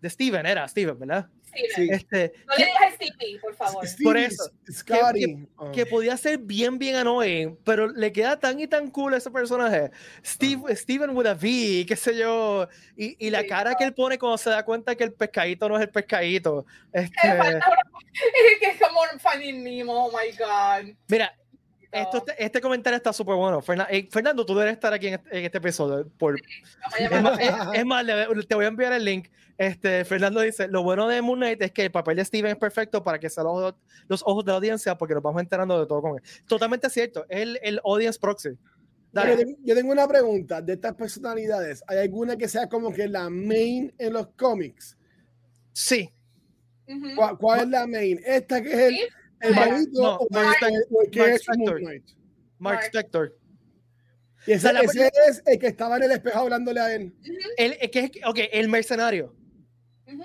[0.00, 1.26] de Steven, era Steven, ¿verdad?
[1.46, 1.88] Steven, Sí.
[1.90, 3.84] Este, No le que, digas Stevie, por favor.
[4.04, 5.48] Por eso, Scotty.
[5.56, 5.72] Oh.
[5.72, 9.90] que podía ser bien, bien annoying, pero le queda tan y tan cool ese personaje.
[10.24, 13.94] Steve, Steven with a V, qué sé yo, y, y la Sí, cara que él
[13.94, 16.66] pone cuando se da cuenta que el pescadito no es el pescadito.
[16.92, 17.18] Que Este,
[18.60, 20.94] que es como Finding Nemo, oh my God.
[21.08, 21.34] mira,
[21.92, 23.60] esto, este comentario está súper bueno.
[23.62, 26.08] Fernan- eh, Fernando, tú debes estar aquí en este, en este episodio.
[26.18, 26.36] Por,
[26.82, 29.28] a es más, es- es más, le- te voy a enviar el link.
[29.56, 32.56] Este, Fernando dice, lo bueno de Moon Knight es que el papel de Steven es
[32.58, 33.74] perfecto para que sea los, ojos-
[34.06, 36.22] los ojos de la audiencia porque nos vamos enterando de todo con él.
[36.46, 37.24] Totalmente cierto.
[37.28, 38.50] Es el, el audience proxy.
[39.10, 39.30] Dale.
[39.32, 41.82] Yo tengo- yo tengo una pregunta de estas personalidades.
[41.88, 44.96] ¿Hay alguna que sea como que la main en los cómics?
[45.72, 46.10] Sí.
[47.16, 48.20] ¿Cuál, cuál es la main?
[48.24, 49.00] ¿Esta que es el, Sí.
[49.40, 50.56] El Mark- malito no, o, Mark
[50.90, 51.80] o el que Mark es Moon Spector.
[51.80, 52.04] Knight?
[52.58, 52.84] Mark Mark.
[52.84, 53.36] Spector.
[54.46, 56.94] Y ese, O sea, la- ese es el que estaba en el espejo hablándole a
[56.94, 57.14] él.
[57.56, 59.34] El, el que es, ok, el mercenario.
[60.06, 60.24] Ujú.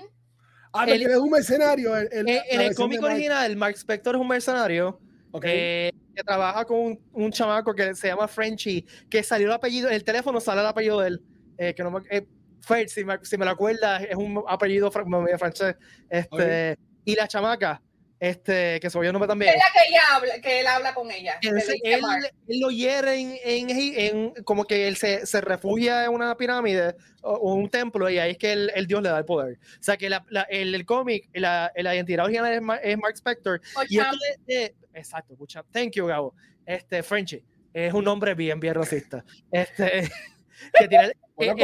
[0.72, 1.96] Ah, El- es un mercenario.
[1.96, 3.12] El, el- Eh, en el cómic Mark.
[3.14, 5.00] original, el Mark Spector es un mercenario
[5.30, 5.44] Ok.
[5.46, 9.88] eh, que trabaja con un, un chamaco que se llama Frenchy, que salió el apellido,
[9.88, 11.22] en el teléfono sale el apellido de él,
[11.58, 12.26] eh, que no me, eh,
[12.60, 15.76] Fer, si me, si me lo acuerdas, es un apellido medio francés.
[16.08, 17.82] Este, Y la chamaca,
[18.20, 19.52] este, que se volvió el nombre también.
[19.54, 21.38] Es la que ella habla, que él habla con ella.
[21.42, 22.30] Él, Mark.
[22.46, 27.32] lo hiere en, en, en- como que él se, se refugia en una pirámide o,
[27.32, 29.58] o un templo y ahí es que el, el dios le da el poder.
[29.78, 32.96] O sea que la- la- el, el cómic, la, la identidad original es, Ma- es
[32.98, 34.18] Mark Spector y esto Ocham.
[34.46, 39.24] de, de- exacto, escucha, thank you Gabo, este Frenchy es un hombre bien bien racista,
[39.50, 40.08] este
[40.78, 41.54] que tiene el, Bueno,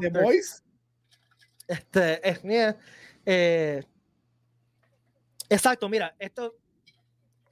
[0.00, 0.40] de.
[1.66, 2.40] Este, es,
[3.24, 3.82] eh,
[5.48, 6.54] exacto, mira, esto.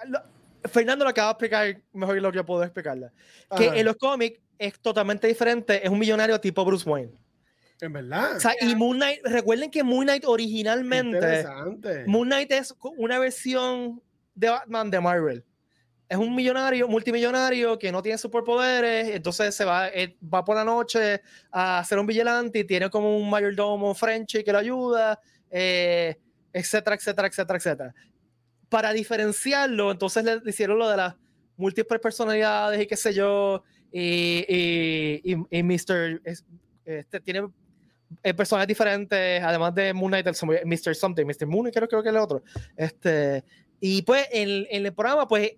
[0.06, 0.22] lo-
[0.68, 3.12] Fernando lo acaba de explicar mejor que lo que yo puedo explicarla.
[3.56, 7.12] Que en los cómics es totalmente diferente, es un millonario tipo Bruce Wayne.
[7.80, 8.36] En verdad.
[8.36, 8.76] O sea, y.
[8.76, 12.04] Moon Knight, recuerden que Moon Knight originalmente, Interesante.
[12.06, 14.00] Moon Knight es una versión
[14.36, 15.44] de Batman de Marvel.
[16.08, 20.62] Es un millonario, multimillonario que no tiene superpoderes, entonces se va, eh, va por la
[20.64, 25.18] noche a ser un vigilante y tiene como un mayordomo Frenchy que lo ayuda,
[25.50, 26.20] eh,
[26.52, 27.94] etcétera, etcétera, etcétera, etcétera.
[28.68, 31.14] Para diferenciarlo, entonces le, hicieron lo de las
[31.56, 33.62] múltiples personalidades y qué sé yo,
[33.92, 36.20] y, y, y- y Mr.
[36.24, 36.44] es-
[36.84, 37.48] este, tiene
[38.22, 40.26] eh, personajes diferentes, además de Moon Knight,
[40.64, 40.94] Mr.
[40.94, 41.46] Something, Mr.
[41.46, 42.42] Moon, creo, creo que es el otro.
[42.76, 43.44] Este,
[43.80, 45.52] y pues en, en el programa, pues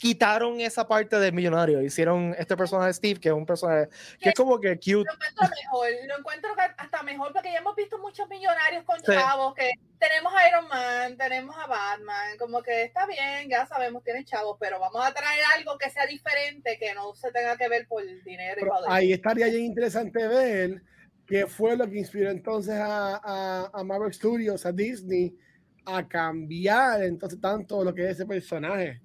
[0.00, 3.88] quitaron esa parte del millonario, hicieron este personaje de Steve, que es un personaje
[4.20, 4.90] que es como que cute.
[4.92, 8.98] Lo encuentro mejor, lo encuentro que hasta mejor porque ya hemos visto muchos millonarios con
[9.00, 9.12] Sí.
[9.12, 14.02] chavos que tenemos a Iron Man, tenemos a Batman, como que está bien, ya sabemos,
[14.02, 17.68] tienen chavos, pero vamos a traer algo que sea diferente, que no se tenga que
[17.68, 18.84] ver por dinero y poder.
[18.90, 20.82] ahí estaría bien interesante ver
[21.26, 25.34] qué fue lo que inspiró entonces a, a, a Marvel Studios, a Disney,
[25.84, 29.00] a cambiar entonces tanto lo que es ese personaje.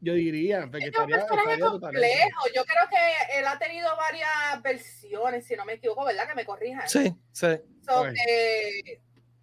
[0.00, 2.08] Yo diría, porque Es un estaría, personaje estaría totalmente.
[2.08, 2.40] complejo.
[2.54, 6.28] Yo creo que él ha tenido varias versiones, si no me equivoco, ¿verdad?
[6.28, 6.88] Que me corrijan.
[6.88, 7.46] Sí, sí.
[7.86, 9.00] So, que,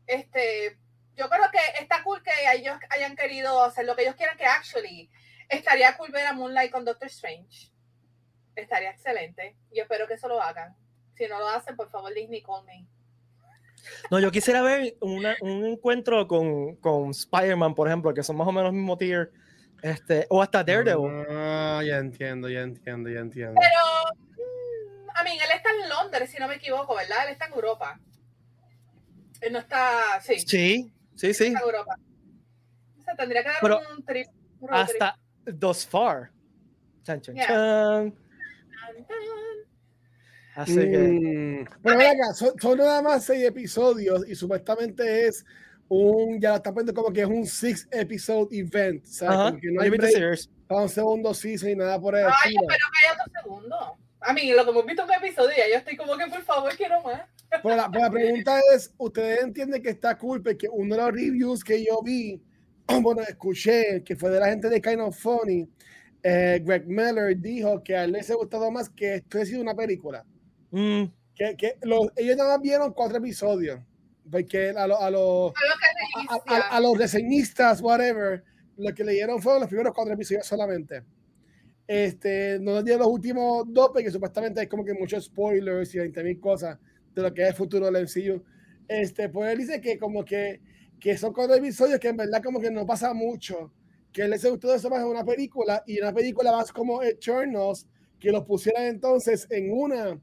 [0.07, 0.77] este,
[1.15, 4.45] yo creo que está cool que ellos hayan querido hacer lo que ellos quieran, que
[4.45, 5.09] actually
[5.49, 7.71] estaría cool ver a Moonlight con Doctor Strange.
[8.55, 9.55] Estaría excelente.
[9.71, 10.75] Yo espero que eso lo hagan.
[11.15, 12.85] Si no lo hacen, por favor, Disney, call me.
[14.09, 18.47] No, yo quisiera ver una- un encuentro con, con Spider-Man, por ejemplo, que son más
[18.47, 19.31] o menos el mismo tier,
[19.83, 21.25] este, o hasta Daredevil.
[21.29, 23.59] Ah, ya entiendo, ya entiendo, ya entiendo.
[23.61, 27.25] Pero, mm, I mean, él está en Londres, si no me equivoco, ¿verdad?
[27.27, 27.99] Él está en Europa.
[29.41, 31.45] Él no está, sí, Sí, sí, sí.
[31.47, 31.97] está en Europa.
[32.97, 34.27] O sea, tendría que dar Pero un trip.
[34.61, 35.01] un road trip.
[35.03, 35.19] Hasta
[35.59, 36.31] thus far.
[37.03, 37.47] Chan, chan, Yeah.
[37.47, 38.15] chan.
[40.55, 40.97] Así que.
[40.97, 45.43] Mm, Pero ven acá, son, son nada más seis episodios y supuestamente es
[45.93, 49.03] un, ya lo están poniendo como que es un six episode event.
[49.03, 52.15] O sea, Ajá, como que no hay break para un segundo season y nada por
[52.15, 52.61] el Ay, estilo.
[52.67, 53.97] pero cállate un segundo.
[54.21, 56.41] A mí, lo que hemos visto en un episodio, ya yo estoy como que por
[56.43, 57.21] favor quiero más.
[57.61, 60.41] Pero la, pero la pregunta es, ¿ustedes entienden que está cool?
[60.41, 62.41] Porque uno de los reviews que yo vi,
[63.01, 65.67] bueno, escuché, que fue de la gente de Kind of Funny,
[66.23, 69.61] eh, Greg Miller dijo que a él les ha gustado más que esto ha sido
[69.61, 70.25] una película.
[70.71, 71.03] Mm,
[71.35, 73.79] Que, que los- ellos nada más vieron cuatro episodios.
[74.31, 75.82] Porque a, lo- a, los- A lo que
[76.13, 78.43] a, a- a los reseñistas, whatever,
[78.77, 81.03] lo que leyeron fueron los primeros cuatro episodios solamente.
[81.87, 85.99] Este, no nos dieron los últimos dos, porque supuestamente hay como que muchos spoilers y
[85.99, 86.79] 20 mil cosas
[87.13, 88.43] de lo que es el futuro del MCU.
[88.87, 90.61] Este, pues él dice que como que,
[90.99, 93.71] que son cuatro episodios que en verdad como que no pasa mucho,
[94.11, 97.87] que él les gustó eso más en una película y una película más como Eternals,
[98.19, 100.19] que los pusieran entonces en una,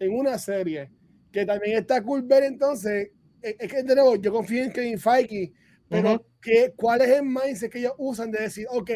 [0.00, 0.90] en una serie,
[1.32, 3.10] que también está cool ver entonces,
[3.58, 5.52] es que de nuevo, yo confío en Kevin Feige,
[5.88, 6.24] pero Ujú.
[6.40, 8.90] que, ¿cuál es el mindset que ellos usan de decir, ok,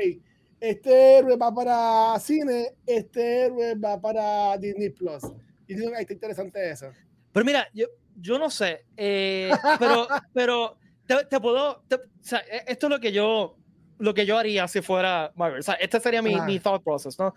[0.61, 5.23] este héroe va para cine, este héroe va para Disney Plus?
[5.67, 6.87] Y digo, "Ay, está interesante eso.
[7.33, 12.41] Pero mira, yo, yo no sé, eh, pero, pero te, te puedo, te- o sea,
[12.41, 13.55] e- esto es lo que yo
[14.01, 15.59] lo que yo haría si fuera Marvel.
[15.59, 17.35] O sea, este sería mi, mi thought process, ¿no?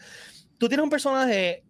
[0.59, 1.63] Tú tienes un personaje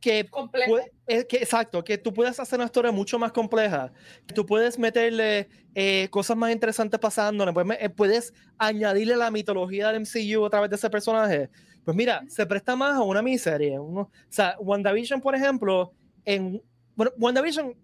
[0.00, 0.24] que,
[0.68, 3.92] puede- que exacto, que tú puedes hacer una historia mucho más compleja,
[4.26, 9.16] que tú puedes meterle eh, cosas más interesantes pasando, le puedes, me- eh, puedes añadirle
[9.16, 11.50] la mitología del MCU a través de ese personaje.
[11.84, 13.78] Pues mira, se presta más a una miniserie.
[13.78, 15.92] uno- o sea, WandaVision, por ejemplo,
[16.24, 16.62] en
[16.94, 17.74] bueno, WandaVision,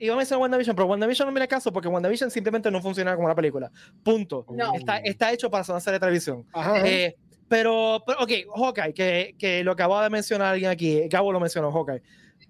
[0.00, 3.26] iba a mencionar WandaVision, pero WandaVision no me caso porque WandaVision simplemente no funciona como
[3.26, 3.70] una película.
[4.02, 4.44] Punto.
[4.50, 4.74] No.
[4.74, 6.44] Está, está hecho para ser una serie de televisión.
[6.52, 6.86] Ajá.
[6.86, 7.16] Eh,
[7.48, 11.70] pero, pero, ok, Hawkeye, que, que lo acaba de mencionar alguien aquí, Gabo lo mencionó,
[11.70, 12.02] Hawkeye.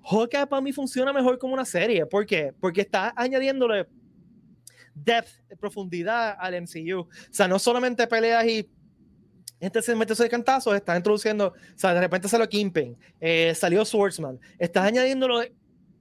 [0.03, 2.07] Hawkeye para mí funciona mejor como una serie.
[2.07, 2.53] ¿Por qué?
[2.61, 3.87] Porque está añadiéndole
[4.95, 7.01] depth, profundidad al MCU.
[7.01, 8.69] O sea, no solamente peleas y
[9.61, 13.85] gente se mete de cantazos, estás introduciendo, o sea, de repente salió Kingpin, eh, salió
[13.85, 15.27] Swordsman, estás añadiendo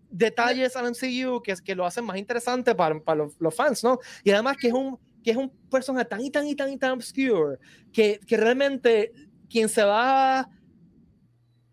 [0.10, 4.00] detalles al MCU que, que lo hacen más interesante para, para los, los fans, ¿no?
[4.24, 6.78] Y además que es un, que es un personaje tan y tan y tan y
[6.78, 7.58] tan obscure
[7.92, 9.12] que, que realmente
[9.50, 10.48] quien se va a,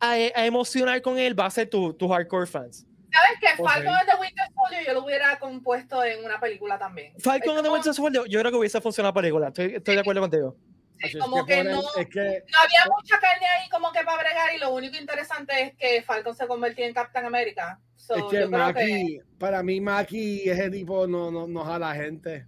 [0.01, 2.87] a emocionar con él va a ser tu, tu hardcore fans.
[3.13, 3.63] ¿Sabes qué?
[3.63, 7.13] Falcon and the Winter Soldier yo lo hubiera compuesto en una película también.
[7.19, 9.95] Falcon Es and the Winter Soldier, yo creo que hubiese funcionado la película, estoy, estoy
[9.97, 10.57] de acuerdo contigo.
[11.01, 12.21] Es como que que no- es que
[12.53, 16.03] No había mucha carne ahí como que para bregar y lo único interesante es que
[16.03, 17.81] Falcon se convirtió en Captain America.
[17.97, 21.95] So, Es que yo creo que para mí Maki, ese tipo no, no, no jala
[21.95, 22.47] gente.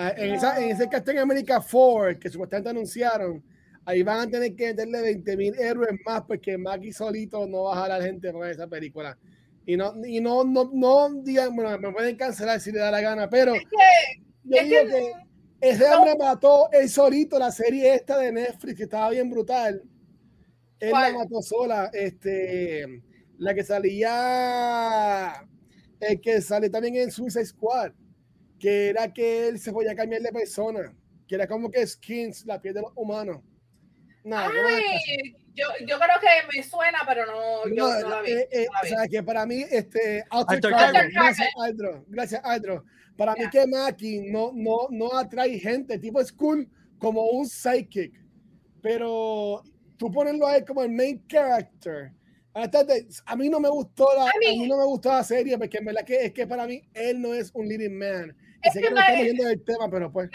[0.00, 3.42] Ah, en, esa, en ese Captain America 4 que supuestamente anunciaron,
[3.84, 7.72] ahí van a tener que meterle 20 mil héroes más porque Maki solito no va
[7.76, 9.18] a jalar gente para esa película.
[9.66, 13.00] Y no, y no, no, no digan, bueno, me pueden cancelar si le da la
[13.00, 15.12] gana, pero es que, yo es digo que- que
[15.70, 19.82] ese hombre mató él solito la serie esta de Netflix que estaba bien brutal.
[20.78, 21.12] Él ¿Cuál?
[21.12, 21.90] la mató sola.
[21.92, 23.02] Este,
[23.38, 25.44] la que salía,
[26.00, 27.90] el que sale también en Suicide Squad,
[28.58, 30.94] que era que él se podía cambiar de persona,
[31.26, 33.40] que era como que skins, la piel de los humanos.
[34.24, 34.66] No, no caso.
[34.68, 38.30] Ay, yo, yo creo que me suena, pero no, yo No, no la vi.
[38.32, 38.88] eh, eh, no la o vi.
[38.90, 41.10] sea, que para mí, este, Arthur Carter, Carter.
[41.12, 42.84] gracias, Aldro, gracias, Aldro.
[43.16, 43.50] Para mí Ya.
[43.50, 46.68] que Maki no, no, no atrae gente, tipo es cool
[46.98, 48.12] como un psychic,
[48.82, 49.62] pero
[49.96, 52.12] tú ponerlo a él como el main character.
[52.54, 55.56] A mí no me gustó la, A a mí- mí no me gustó la serie
[55.58, 58.36] porque en verdad que es que para mí él no es un leading man.
[58.62, 60.28] Es que que no estamos yendo del tema, pero pues.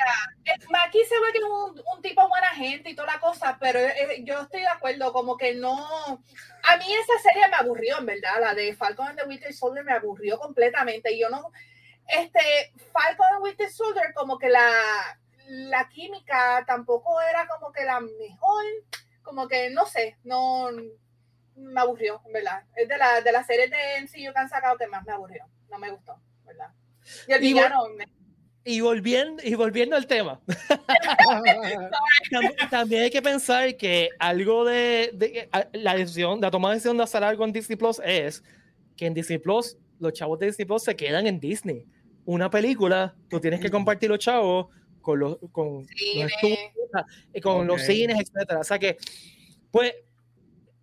[0.46, 3.58] Eh, Maki se ve que es un, un tipo buena gente y toda la cosa,
[3.60, 5.76] pero eh, yo estoy de acuerdo, como que no.
[5.76, 9.84] A mí esa serie me aburrió, en verdad, la de Falcon and the Winter Soldier
[9.84, 11.12] me aburrió completamente.
[11.14, 11.52] Y yo no.
[12.08, 14.70] Este, Falcon and Winter Soldier, como que la,
[15.48, 18.64] la química tampoco era como que la mejor,
[19.22, 20.70] como que no sé, no.
[21.56, 22.64] Me aburrió, en verdad.
[22.76, 25.46] Es de la, de las series de MCU que han sacado que más me aburrió.
[25.70, 26.20] No me gustó.
[27.28, 27.56] Y el Y
[28.65, 30.39] Y volviendo, y volviendo al tema,
[32.32, 36.76] tam- también hay que pensar que algo de, de- a- la decisión, la toma de
[36.76, 38.43] decisión de hacer algo en Disney Plus es
[38.95, 41.86] que en Disney Plus los chavos de Disney Plus se quedan en Disney.
[42.26, 44.67] Una película, tú tienes que compartir los chavos
[45.02, 46.23] con los, con Cine.
[47.34, 47.88] los con los Ok.
[47.88, 48.60] cines, etcétera.
[48.62, 48.97] O sea que,
[49.71, 49.93] pues,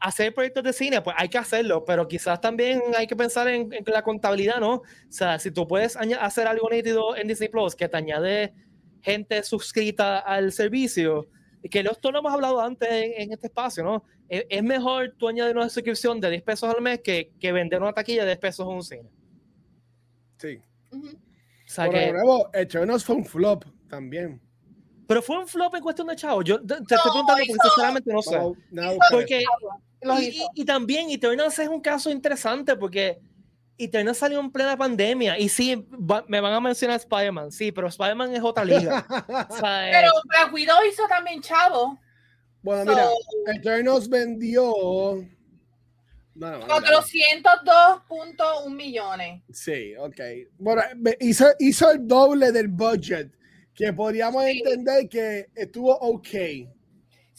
[0.00, 3.72] hacer proyectos de cine, pues hay que hacerlo, pero quizás también hay que pensar en,
[3.72, 4.76] en la contabilidad, ¿no?
[4.76, 8.54] O sea, si tú puedes hacer algo nítido en Disney Plus que te añade
[9.02, 11.26] gente suscrita al servicio,
[11.62, 14.02] y que esto lo hemos hablado antes en, en este espacio, ¿no?
[14.28, 17.82] Es, es mejor tú añadir una suscripción de 10 pesos al mes que, que vender
[17.82, 19.10] una taquilla de 10 pesos en un cine.
[20.38, 20.58] sí.
[20.92, 21.06] Ujú.
[21.08, 22.50] O sea Por que, nuevo,
[23.04, 24.40] fue un flop también.
[25.06, 26.42] pero fue un flop en cuestión de chavo.
[26.42, 28.38] Yo te, te estoy No, preguntando porque sinceramente no sé.
[28.70, 29.44] Nada, Hizo- Porque,
[30.20, 33.18] y, y- también Eternals es un caso interesante porque
[33.78, 37.88] Eternals salió en plena pandemia y sí, va- me van a mencionar Spider-Man, sí, pero
[37.88, 39.06] Spider-Man es otra liga.
[39.50, 41.98] O sea, eh, Pero Black Widow hizo también Chavo.
[42.62, 43.08] Bueno, So, mira,
[43.56, 44.62] Eternals vendió.
[46.34, 46.80] No, no, no, no.
[46.80, 49.42] 402.1 millones.
[49.52, 50.20] Sí, ok.
[50.58, 50.82] Bueno,
[51.20, 53.32] hizo, hizo el doble del budget,
[53.74, 54.58] que podríamos Sí.
[54.62, 56.28] entender que estuvo ok.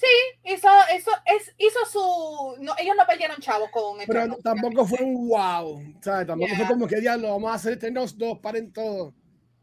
[0.01, 2.55] Sí, hizo, hizo, es, hizo su.
[2.63, 4.41] No, ellos no perdieron chavos con Pero Eternals.
[4.43, 5.79] tampoco fue un wow.
[6.01, 6.25] ¿sabes?
[6.27, 6.57] Tampoco Yeah.
[6.57, 9.13] fue como que diablo, vamos a hacer Eternals 2, paren todo.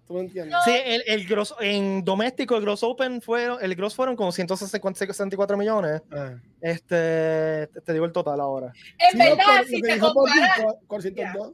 [0.06, 0.52] ¿Tú me entiendes?
[0.52, 0.62] No.
[0.62, 5.56] sí, el, el gross, en doméstico, el gross open fueron, el gross fueron como 164
[5.56, 6.00] millones.
[6.12, 6.34] Ah.
[6.62, 8.72] Este, te, te digo el total ahora.
[8.98, 11.52] En Sí, verdad, si lo que se, dijo por compara, Discord, 402.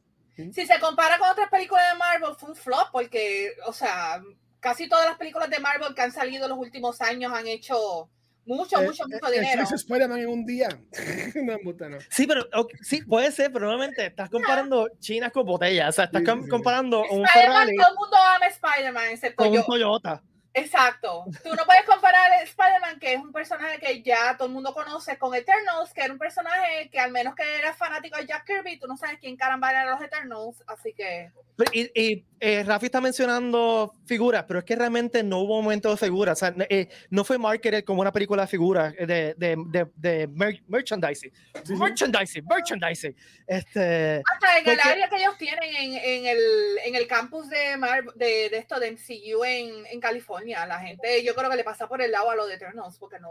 [0.55, 4.23] si se compara con otras películas de Marvel, fue un flop porque, o sea,
[4.61, 8.09] casi todas las películas de Marvel que han salido en los últimos años han hecho
[8.47, 9.63] mucho, Eh, mucho, eh, mucho eso dinero.
[9.63, 10.69] hizo Spider-Man en un día.
[11.35, 11.99] no, embuste, no.
[12.11, 15.89] Sí, pero ok, sí, puede ser, pero nuevamente estás comparando chinas con botellas.
[15.89, 16.51] O sea, estás Sí, com- sí, sí.
[16.51, 19.65] comparando un Spider-Man, Ferrari todo el mundo ama Spider-Man, excepto con un yo.
[19.65, 20.23] Toyota.
[20.55, 21.25] Exacto.
[21.43, 24.73] Tú no puedes comparar a Spider-Man, que es un personaje que ya todo el mundo
[24.73, 28.47] conoce, con Eternals, que era un personaje que al menos que eras fanático de Jack
[28.47, 31.31] Kirby, tú no sabes quién caramba eran los Eternals, así que...
[31.73, 35.97] Y, y eh, Rafi está mencionando figuras, pero es que realmente no hubo momento de
[35.97, 36.43] figuras.
[36.43, 39.87] O sea, eh, no fue marketed como una película de figuras, eh, de, de, de,
[39.95, 41.31] de mer merchandising.
[41.33, 41.75] Sí, sí.
[41.77, 43.17] Merchandising, merchandising.
[43.47, 47.77] Este, Hasta en el área que ellos tienen en, en, el, en el campus de,
[47.77, 51.65] Mar- de, de esto, de MCU en, en California, la gente yo creo que le
[51.65, 53.31] pasa por el lado a los de Eternals, porque no,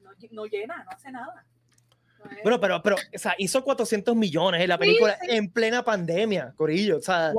[0.00, 1.44] no, no llena, no hace nada.
[2.24, 5.26] No es- bueno, pero, pero o sea, hizo 400 millones en la película sí.
[5.30, 6.96] en plena pandemia, Corillo.
[6.98, 7.32] O sea.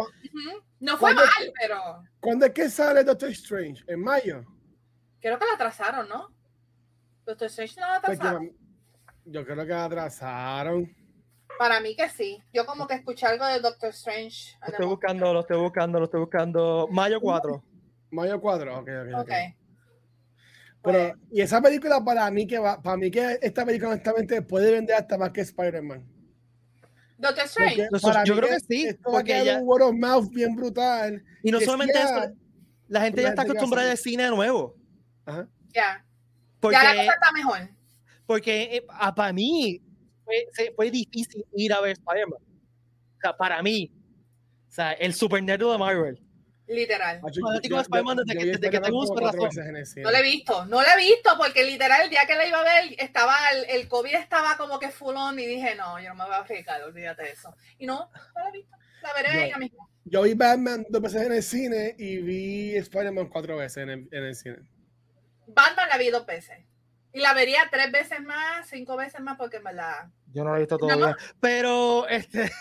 [0.80, 3.84] No fue ¿Cuándo- mal, pero ¿Cuándo es que sale Doctor Strange?
[3.88, 4.44] ¿En mayo?
[5.20, 6.30] creo que la atrasaron, ¿no?
[7.26, 8.52] Doctor Strange no la Porque atrasaron.
[9.26, 10.96] yo creo que la atrasaron.
[11.58, 12.42] Para mí que sí.
[12.54, 14.56] Yo como que escuché algo de Doctor Strange.
[14.62, 16.88] lo estoy buscando, lo estoy buscando, lo estoy buscando.
[16.90, 17.62] Mayo 4.
[18.12, 19.14] Mayo 4, ok, ok.
[19.14, 19.20] ok.
[19.22, 19.32] Ok.
[20.82, 24.72] Pero, y esa película para mí que va, para mí que esta película honestamente puede
[24.72, 26.06] vender hasta más que Spider-Man.
[27.18, 27.88] Doctor Strange.
[27.92, 30.56] Porque yo creo que sí, Esto va a porque ya- un word of mouth bien
[30.56, 31.22] brutal.
[31.44, 32.34] Y no solamente eso,
[32.88, 34.76] la gente ya está acostumbrada al cine de nuevo.
[35.26, 35.50] Ajá.
[35.76, 36.06] Ya.
[36.62, 37.60] Porque, Ya la cosa está mejor.
[38.26, 38.86] porque eh,
[39.16, 39.82] para mí
[40.24, 40.48] fue,
[40.78, 42.40] fue difícil ir a ver Spider-Man.
[42.42, 43.92] O sea, para mí.
[44.70, 46.22] O sea, el super nerd de Marvel.
[46.70, 47.20] Literal.
[47.22, 49.50] Fanático de Spider-Man desde que- desde que tengo uso razón.
[50.04, 52.60] No la he visto, no la he visto porque literal el día que la iba
[52.60, 56.10] a ver estaba el, el COVID estaba como que full on y dije, no, yo
[56.10, 57.56] no me voy a arriesgar, olvídate de eso.
[57.80, 58.78] Y no, no la he visto.
[59.02, 59.86] La veré Yo- ella misma.
[60.06, 64.08] Yo vi Batman dos veces en el cine y vi Spider-Man cuatro veces en el,
[64.12, 64.58] en el cine.
[65.48, 66.58] Batman la vi dos veces.
[67.14, 70.08] Y la vería tres veces más, cinco veces más, porque en verdad.
[70.32, 71.16] Yo no lo he visto No, todavía.
[71.40, 72.52] Pero este,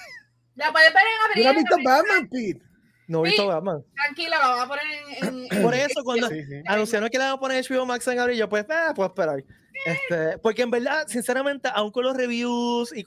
[0.55, 1.45] La puedes ver en ¿Tú abril.
[1.45, 2.63] no has visto Batman, Pete?
[3.09, 3.33] No he Sí.
[3.33, 3.85] visto Batman.
[3.95, 4.85] Tranquila, la vamos a poner
[5.23, 5.49] en.
[5.53, 6.63] en- Por eso, cuando Sí, sí.
[6.67, 9.43] anunciaron que le van a poner HBO Max en abril, yo pues, eh, puedo esperar.
[9.87, 13.05] Este, porque en verdad, sinceramente, aun con los reviews, y,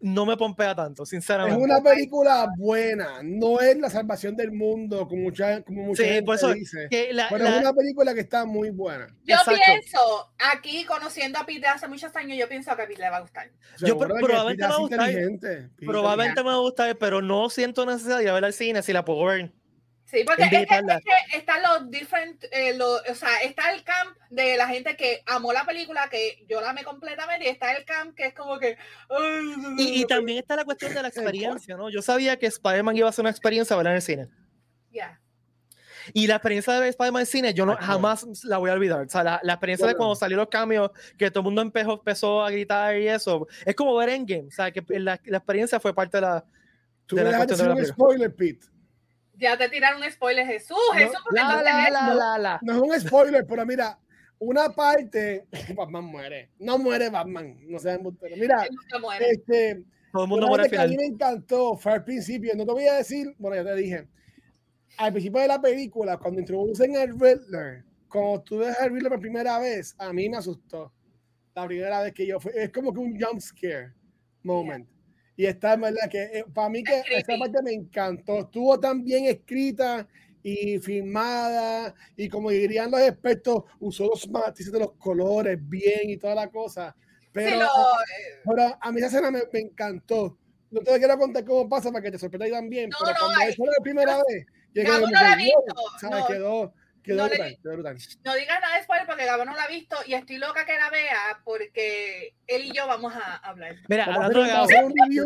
[0.00, 1.60] no me pompea tanto, Es sinceramente.
[1.60, 6.22] una película buena, no es la salvación del mundo, como mucha, como mucha Sí, gente
[6.24, 6.86] por eso dice.
[6.90, 9.08] que la- Pero la- es una película que está muy buena.
[9.24, 9.60] Yo Exacto.
[9.66, 9.98] pienso,
[10.38, 13.20] aquí conociendo a Pete hace muchos años, yo pienso que a Pete le va a
[13.20, 13.50] gustar.
[13.80, 14.78] Yo que probablemente me va a es
[15.28, 15.70] gustar.
[15.84, 18.82] probablemente me va a gustar, pero no siento necesidad de ir a ver al cine
[18.82, 19.52] si la puedo ver.
[20.10, 23.84] Sí, porque es que, es que están los different, eh, lo- o sea, está el
[23.84, 27.72] camp de la gente que amó la película, que yo la amé completamente, y está
[27.76, 28.78] el camp que es como que...
[29.10, 31.90] ay, Y, y también está la cuestión de la experiencia, ¿no?
[31.90, 34.28] Yo sabía que Spider-Man iba a ser una experiencia verla en el cine.
[34.90, 35.20] Ya.
[36.14, 37.82] Y la experiencia de ver Spider-Man en cine, yo no, Ajá.
[37.84, 39.04] jamás la voy a olvidar.
[39.04, 39.98] O sea, la, la experiencia de Bueno.
[39.98, 43.74] cuando salieron los cambios, que todo el mundo empezó, empezó a gritar y eso, es
[43.76, 44.48] como ver Endgame.
[44.48, 46.42] O sea, que la, la experiencia fue parte de la...
[47.04, 48.66] Tú de me la dejaste cuestión de hacer la un spoiler, Pete.
[49.38, 50.76] Ya te tiraron un spoiler, Jesús.
[50.94, 52.58] Jesús, porque La, la, es- la, la, la.
[52.62, 53.98] No es un spoiler, pero mira,
[54.38, 56.50] una parte, Batman muere.
[56.58, 58.36] No muere Batman, no sean embustero.
[58.36, 58.66] Mira,
[59.20, 59.82] este,
[60.12, 60.90] Todo el mundo muere al que a final.
[60.90, 64.08] mí me encantó fue al principio, no te voy a decir, bueno, ya te dije,
[64.96, 69.20] al principio de la película, cuando introducen al Riddler, cuando tú ves al Riddler por
[69.20, 70.92] primera vez, a mí me asustó.
[71.54, 73.92] La primera vez que yo fui, es como que un jump scare
[74.42, 74.88] moment.
[75.38, 78.40] Y está en verdad que eh, para mí que Es esa parte me encantó.
[78.40, 80.08] Estuvo tan bien escrita
[80.42, 86.16] y filmada y como dirían los expertos, usó los matices de los colores bien y
[86.16, 86.96] toda la cosa.
[87.32, 90.36] Pero, Sí, lo- eh, pero a mí esa escena me, me encantó.
[90.72, 92.90] No te quiero contar cómo pasa para que te sorprenda también.
[92.90, 96.18] No, pero no, cuando ay, la primera vez, llegué no la visto, ¿sabes?
[96.20, 96.26] no.
[96.26, 96.74] quedó,
[97.08, 97.96] quedó No le brutal, vi- quedó brutal.
[98.24, 100.76] no digas nada de spoiler porque Gabo no la ha visto y estoy loca que
[100.76, 103.76] la vea porque él y yo vamos a hablar.
[103.88, 104.68] Mira, hablando de Gabo,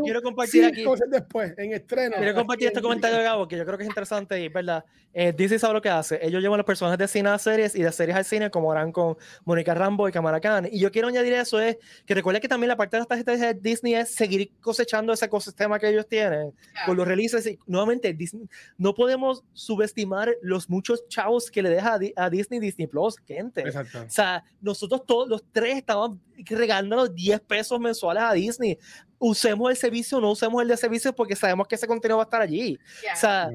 [0.05, 0.85] quiero compartir aquí.
[1.09, 2.17] después, en estreno.
[2.17, 4.85] Quiero compartir este comentario de Gabo, que yo creo que es interesante y verdad.
[5.15, 6.19] Eh, Disney sabe lo que hace.
[6.23, 8.93] Ellos llevan los personajes de cine a series y de series al cine, como harán
[8.93, 10.67] con Mónica Rambo y Kamala Khan.
[10.73, 11.77] Y yo quiero añadir eso: es
[12.07, 15.27] que recuerda que también la parte de las tarjetas de Disney es seguir cosechando ese
[15.27, 16.55] ecosistema que ellos tienen
[16.87, 17.47] con los releases.
[17.47, 22.31] Y nuevamente, Disney, no podemos subestimar los muchos chavos que le deja a, Di- a
[22.31, 23.61] Disney Disney Plus, gente.
[23.63, 24.03] Exacto.
[24.03, 28.79] O sea, nosotros todos los tres estamos regalándonos 10 pesos mensuales a Disney.
[29.19, 32.25] Usemos el servicio o no usemos el de servicio porque sabemos que ese contenido va
[32.25, 32.79] a estar allí.
[33.05, 33.13] Ya.
[33.13, 33.51] O sea,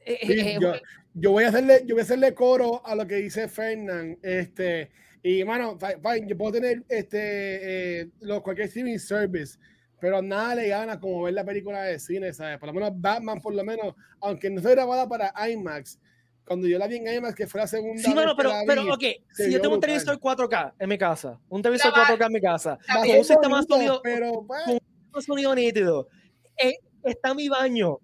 [0.00, 0.72] eh, Sí, eh, yo,
[1.14, 4.18] yo voy a hacerle, yo voy a hacerle coro a lo que dice Fernán.
[4.22, 4.90] Este,
[5.22, 9.58] y mano, fi- fine, yo puedo tener este eh, lo, cualquier streaming service,
[9.98, 12.58] pero nada le gana como ver la película de cine, ¿sabes?
[12.58, 15.98] Por lo menos Batman, por lo menos, aunque no fue grabada para IMAX,
[16.46, 18.82] cuando yo la vi en IMAX, que fue la segunda sí, mano, pero, vi, pero
[18.94, 22.26] ok, si yo tengo un televisor 4K en mi casa, un televisor La va- 4K
[22.26, 24.78] en mi casa, con un sistema sonido, pero con
[25.14, 26.08] un sonido nítido,
[26.58, 27.98] eh, está mi baño,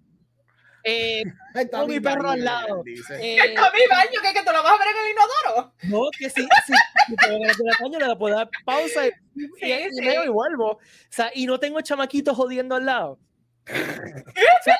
[0.83, 1.21] Eh,
[1.53, 2.83] está Con mi perro al baño, lado.
[3.19, 5.73] eh, Está mi baño, que, que te lo vas a ver en el inodoro.
[5.83, 6.73] no, que si, si,
[7.07, 10.09] si te voy a hacer la caña, le puedo dar pausa y, Sí, y sí.
[10.25, 10.71] y vuelvo.
[10.71, 10.79] O
[11.11, 13.19] sea, y no tengo chamaquitos jodiendo al lado.
[13.71, 14.77] O sea,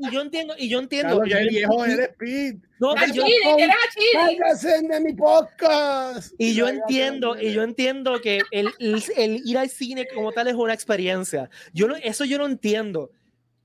[0.00, 1.24] y yo entiendo, y yo entiendo.
[1.24, 2.58] Y- qué viejo eres, Pete.
[2.78, 4.38] no, y yo- Chile, tienes a Chile.
[4.40, 6.32] ¡Cállate de mi podcast!
[6.38, 10.48] Y yo entiendo, y yo entiendo que el, el- el ir al cine como tal
[10.48, 11.50] es una experiencia.
[11.72, 13.10] Yo no, eso yo no entiendo.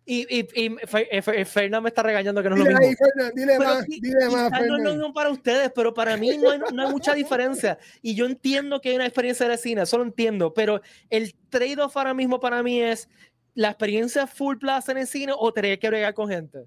[0.08, 2.90] Y, y, y eh, Fer- Fernan me está regañando que no es lo Dile mismo.
[2.92, 4.98] ahí, Fernan, dile Pero más, dile más, quizás no es lo Fernan.
[4.98, 7.80] mismo para ustedes, pero para mí no hay, no hay mucha diferencia.
[8.04, 10.80] Y yo entiendo que hay una experiencia de cine, eso lo entiendo, pero
[11.10, 13.10] el trade-off ahora mismo para mí es
[13.56, 16.60] la experiencia full plaza en el cine o tener que bregar con gente.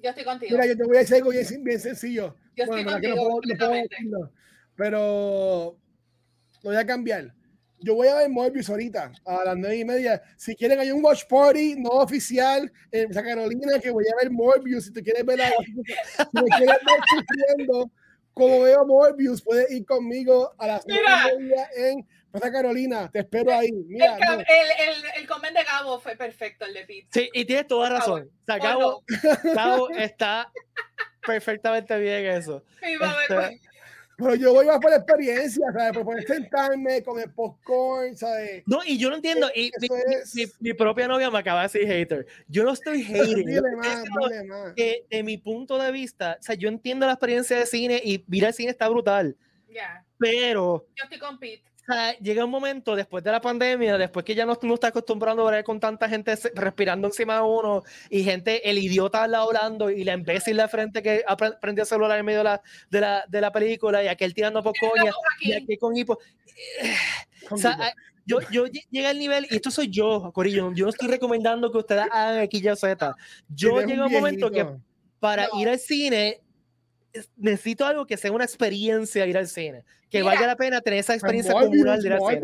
[0.00, 0.52] Yo estoy contigo.
[0.52, 2.34] Mira, yo te voy a decir algo bien, bien sencillo.
[2.56, 4.32] Yo Bueno, estoy que no contigo puedo- no puedo
[4.76, 5.76] pero
[6.62, 7.34] lo voy a cambiar.
[7.80, 10.20] Yo voy a ver Morbius ahorita a las nueve y media.
[10.36, 14.30] Si quieren, hay un watch party no oficial en Santa Carolina que voy a ver
[14.32, 14.86] Morbius.
[14.86, 15.72] Si te quieres ver, la, si
[16.32, 17.90] me quieres ver sufriendo
[18.32, 21.34] como veo Morbius, puedes ir conmigo a las nueve Mira.
[21.34, 23.10] y media en Santa Carolina.
[23.10, 23.68] Te espero ahí.
[23.68, 24.40] El, Mira, cam- no.
[24.40, 24.46] el,
[24.88, 27.06] el, el comment de Gabo fue perfecto, el de Pete.
[27.10, 28.30] Sí, y tienes toda razón.
[28.42, 29.04] O sea, Oh, Gabo,
[29.54, 30.50] Gabo está
[31.26, 32.64] perfectamente bien eso.
[32.82, 33.60] Sí, va a ver, Este, pues.
[34.16, 35.92] pero yo voy más por la experiencia, ¿sabes?
[35.92, 38.62] Por poder sentarme con el popcorn, ¿sabes?
[38.66, 39.48] No, y yo no entiendo.
[39.54, 42.26] Y mi, es- mi- mi propia novia me acaba de decir hater.
[42.48, 43.38] Yo no estoy hating.
[43.48, 44.72] yo Dile más, dile más.
[44.74, 48.24] que de mi punto de vista, o sea, yo entiendo la experiencia de cine y
[48.30, 49.36] ir al cine está brutal,
[49.70, 51.62] Ya, pero yo estoy con Pete.
[51.92, 55.46] Sea, llega un momento después de la pandemia, después que ya no uno está acostumbrado
[55.48, 59.46] a ver con tanta gente respirando encima de uno y gente, el idiota al lado
[59.48, 61.24] hablando y la imbécil de frente que
[61.60, 64.62] prendió el celular en medio de la, de la, de la película y aquel tirando
[64.62, 65.62] por coña y aquí.
[65.64, 66.18] aquel con hipo.
[67.50, 67.92] O sea, ah,
[68.26, 71.70] yo, yo lle- llega al nivel, y esto soy yo, Corillo, yo no estoy recomendando
[71.72, 73.16] que ustedes hagan X, Y, Z.
[73.48, 74.66] Yo llego a un momento que
[75.18, 75.60] para No.
[75.60, 76.40] ir al cine
[77.36, 80.30] necesito algo que sea una experiencia ir al cine, que Mira.
[80.32, 82.40] valga la pena tener esa experiencia comunal de ir al cine.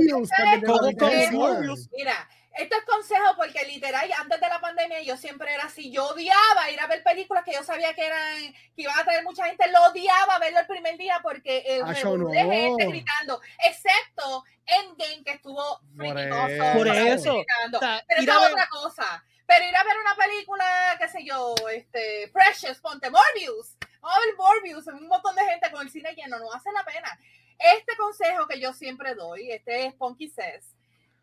[1.97, 5.91] Mira, esto es consejo porque literal, antes de la pandemia yo siempre era así.
[5.91, 9.25] Yo odiaba ir a ver películas que yo sabía que eran que iban a traer
[9.25, 9.65] mucha gente.
[9.73, 12.31] Lo odiaba verlo el primer día porque Ah, de no.
[12.51, 16.75] gente gritando, excepto Endgame que estuvo Por eso.
[16.75, 17.35] Por eso.
[17.39, 17.79] gritando.
[17.79, 19.25] O sea, Pero esa es otra cosa.
[19.47, 23.77] Pero ir a ver una película, qué sé yo, este, Precious, ponte Morbius.
[24.01, 26.85] Vamos a ver Morbius, un montón de gente con el cine lleno, no hace la
[26.85, 27.19] pena.
[27.59, 30.75] Este consejo que yo siempre doy, este es Ponky Says,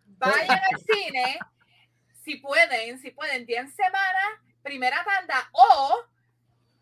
[0.05, 1.39] vayan al cine,
[2.24, 6.05] si pueden, si pueden, 10 semanas, primera tanda, o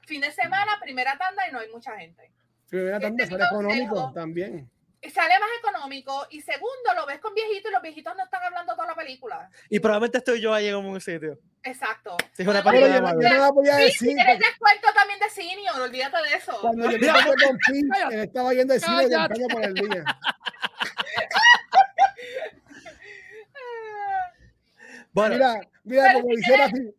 [0.06, 2.32] fin de semana, primera tanda y no hay mucha gente.
[2.70, 4.70] Primera tanda Este económico también.
[5.02, 8.74] Sale más económico y segundo, lo ves con viejitos y los viejitos no están hablando
[8.76, 9.50] toda la película.
[9.70, 11.40] Y probablemente estoy yo ahí en un sitio.
[11.64, 12.18] Exacto.
[12.38, 14.08] Es una Pero película yo, de no- yo no voy a Sí, decir.
[14.16, 16.58] tienes descuento también de senior, olvídate de eso.
[16.62, 20.04] Cuando yo con Pete, él estaba yendo al cine temprano por el día.
[25.12, 26.94] Bueno, Mira, mira, Pero como quieres- Rafi, yo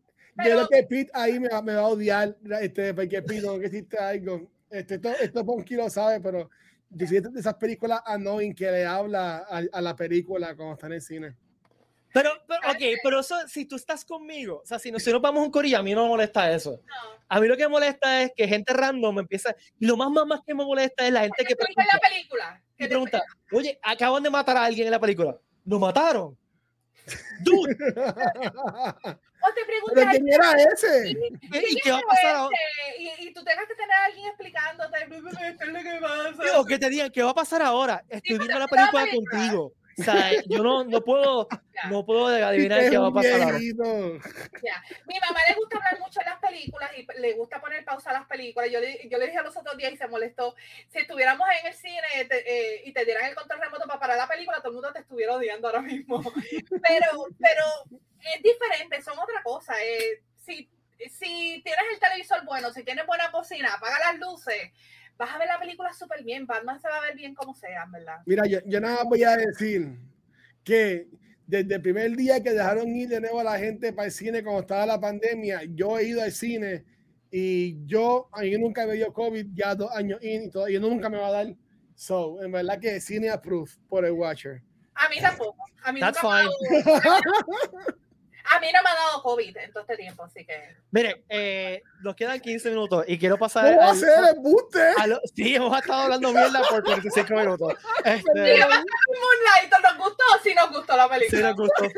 [0.44, 3.66] creo que Pete ahí me, va- me va a odiar, este, porque Pete no que
[3.66, 4.51] existe algo.
[4.70, 6.51] Este, esto, esto Ponky lo sabe, pero
[6.91, 11.01] de esas películas annoying que le habla a, a la película cuando está en el
[11.03, 11.36] cine.
[12.12, 15.22] pero, pero, ok, pero eso, si tú estás conmigo, o sea, si, no, si nos
[15.22, 16.82] vamos a un corillo, a mí no me molesta eso.
[16.84, 17.20] No.
[17.28, 19.55] A mí lo que me molesta es que gente random empieza.
[19.78, 21.84] Y lo más, más, más que me molesta es la gente que ¿Qué te pregunta,
[21.95, 22.62] la película?
[22.76, 23.22] que ¿Qué te- pregunta,
[23.53, 25.38] oye, acaban de matar a alguien en la película.
[25.64, 26.36] ¿Lo mataron?
[27.41, 27.77] Dude,
[29.43, 31.11] O te ¿Pero preguntan, quién era ese?
[31.11, 32.57] ¿y qué va a pasar ahora?
[32.97, 33.03] este?
[33.23, 36.61] y, y tú tengas que tener a alguien explicándote, esto es lo que pasa.
[36.61, 38.05] O que te digan, ¿qué va a pasar ahora?
[38.09, 39.07] Estoy pues, viendo la película.
[39.11, 39.73] contigo.
[40.01, 41.46] O sea, yo no, no puedo,
[41.90, 43.59] no puedo adivinar qué va a pasar ahora.
[45.07, 48.14] Mi mamá le gusta hablar mucho de las películas y le gusta poner pausa a
[48.14, 48.70] las películas.
[48.70, 50.55] Yo le, yo le dije los otros días y se molestó.
[50.88, 52.44] Si estuviéramos en el cine te-
[52.76, 55.01] eh, y te dieran el control remoto para parar la película, todo el mundo te
[55.01, 56.22] estuviera odiando ahora mismo.
[56.82, 57.64] Pero, pero
[58.34, 59.74] es diferente, son otra cosa.
[59.82, 60.68] eh, si,
[61.11, 64.72] si tienes el televisor bueno, si tienes buena bocina, apaga las luces,
[65.21, 66.47] vas a ver la película súper bien.
[66.47, 68.21] Batman se va a ver bien como sea, ¿verdad?
[68.25, 69.99] Mira, yo, yo nada más voy a decir
[70.64, 71.09] que
[71.47, 74.43] desde el primer día que dejaron ir de nuevo a la gente para el cine
[74.43, 76.85] cuando estaba la pandemia, yo he ido al cine
[77.31, 81.11] y yo, a mí nunca me dio COVID, ya dos años in y todavía nunca
[81.11, 81.55] me va a dar.
[81.95, 84.62] So, en verdad que cine approved por el Watcher.
[84.95, 85.62] A mí tampoco.
[85.83, 87.21] A mí, That's nunca dado-
[88.53, 90.76] a mí no me ha dado COVID en todo este tiempo, así que.
[90.90, 93.66] Mire, eh, nos quedan 15 minutos y quiero pasar.
[93.66, 94.92] ¿Cómo va a ser el buste?
[95.07, 97.74] lo- sí, hemos estado hablando mierda por 45 minutos.
[98.05, 101.48] Este, Moonlight, ¿nos gustó o sí nos gustó la sí, película?
[101.48, 101.84] nos gustó.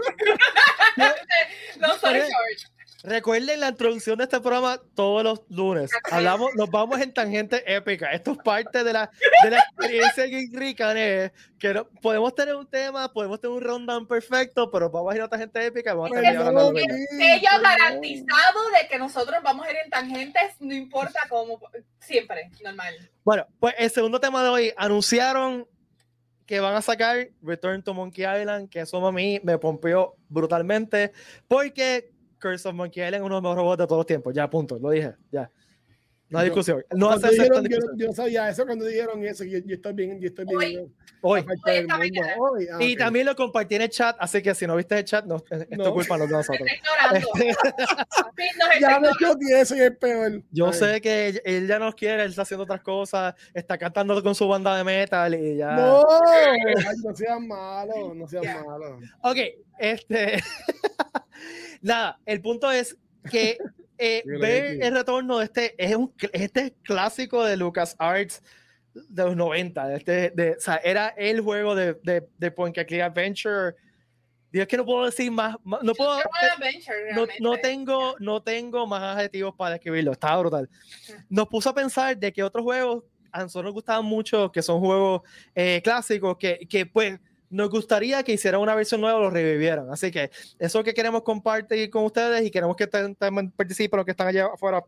[0.96, 2.66] No, Pero- George.
[3.04, 5.90] Recuerden la introducción de este programa todos los lunes.
[6.10, 8.12] Hablamos, nos vamos en tangente épica.
[8.12, 9.10] Esto es parte de la,
[9.42, 13.62] de la experiencia Geek Rican, eh, que no- podemos tener un tema, podemos tener un
[13.62, 18.98] rundown perfecto, pero vamos a ir a tangente épica vamos a sello garantizado de que
[18.98, 21.60] nosotros vamos a ir en tangentes, no importa cómo,
[21.98, 23.10] siempre, normal.
[23.24, 25.66] Bueno, pues el segundo tema de hoy, anunciaron
[26.46, 31.12] que van a sacar Return to Monkey Island, que eso a mí me pompeó brutalmente,
[31.48, 32.12] porque
[32.42, 34.50] Curse of Monkey Island es uno de los mejores juegos de todos los tiempos, ya
[34.50, 35.48] punto, lo dije, ya.
[36.28, 36.82] No hay Yo- discusión.
[36.96, 39.44] No hace dijeron, yo, yo no sabía eso cuando dijeron eso.
[39.44, 40.90] Yo, yo estoy bien, yo estoy bien.
[41.20, 41.44] Hoy.
[41.44, 42.68] Hoy.
[42.72, 45.26] ah, Y también lo compartí en el chat, así que si no viste el chat,
[45.26, 45.92] no, es, es tu No.
[45.92, 46.66] culpa, no de nosotros.
[48.80, 50.42] Ya me choqué, eso y es peor.
[50.50, 50.72] Yo Ay.
[50.72, 54.48] sé que él, ya nos quiere, él está haciendo otras cosas, está cantando con su
[54.48, 55.72] banda de metal y ya.
[55.76, 56.58] No, ay,
[57.04, 58.64] no seas malo, no seas Ya.
[58.64, 58.98] malo.
[59.22, 59.36] Ok,
[59.78, 60.42] este.
[61.82, 62.96] Nada, el punto es
[63.30, 63.58] que
[63.98, 68.42] eh, ver el retorno de este es un este clásico de Lucas Arts
[68.94, 69.86] de los 90.
[69.88, 73.74] de Este, de, o sea, era el juego de, de, de Point and Click Adventure.
[74.50, 76.10] Dios que no puedo decir más, más- no puedo.
[77.14, 80.68] No, no tengo, no tengo más adjetivos para describirlo, estaba brutal.
[81.30, 84.78] Nos puso a pensar de que otros juegos a nosotros nos gustaban mucho, que son
[84.80, 85.22] juegos
[85.54, 87.18] eh, clásicos, que, que pues
[87.52, 89.90] nos gustaría que hicieran una versión nueva o lo revivieran.
[89.92, 93.50] Así que eso es lo que queremos compartir con ustedes y queremos que tam- también
[93.52, 94.82] participen los que están allá afuera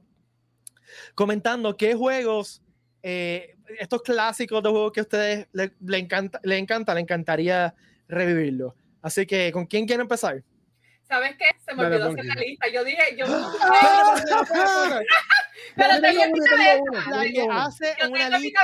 [1.14, 2.62] comentando qué juegos,
[3.02, 7.74] eh, estos clásicos de juegos que a ustedes le, le encanta, le encanta, le encantaría
[8.08, 8.74] revivirlo.
[9.02, 10.42] Así que, ¿con quién quieren empezar?
[11.06, 11.44] ¿Sabes qué?
[11.66, 12.66] Se me olvidó hacer la lista.
[12.68, 13.26] Yo dije, yo.
[13.60, 15.00] Ah,
[15.76, 16.74] Pero tengo en mi uno, yo cabeza.
[16.74, 18.62] tengo uno, yo La que hace Yo una tengo en mi lista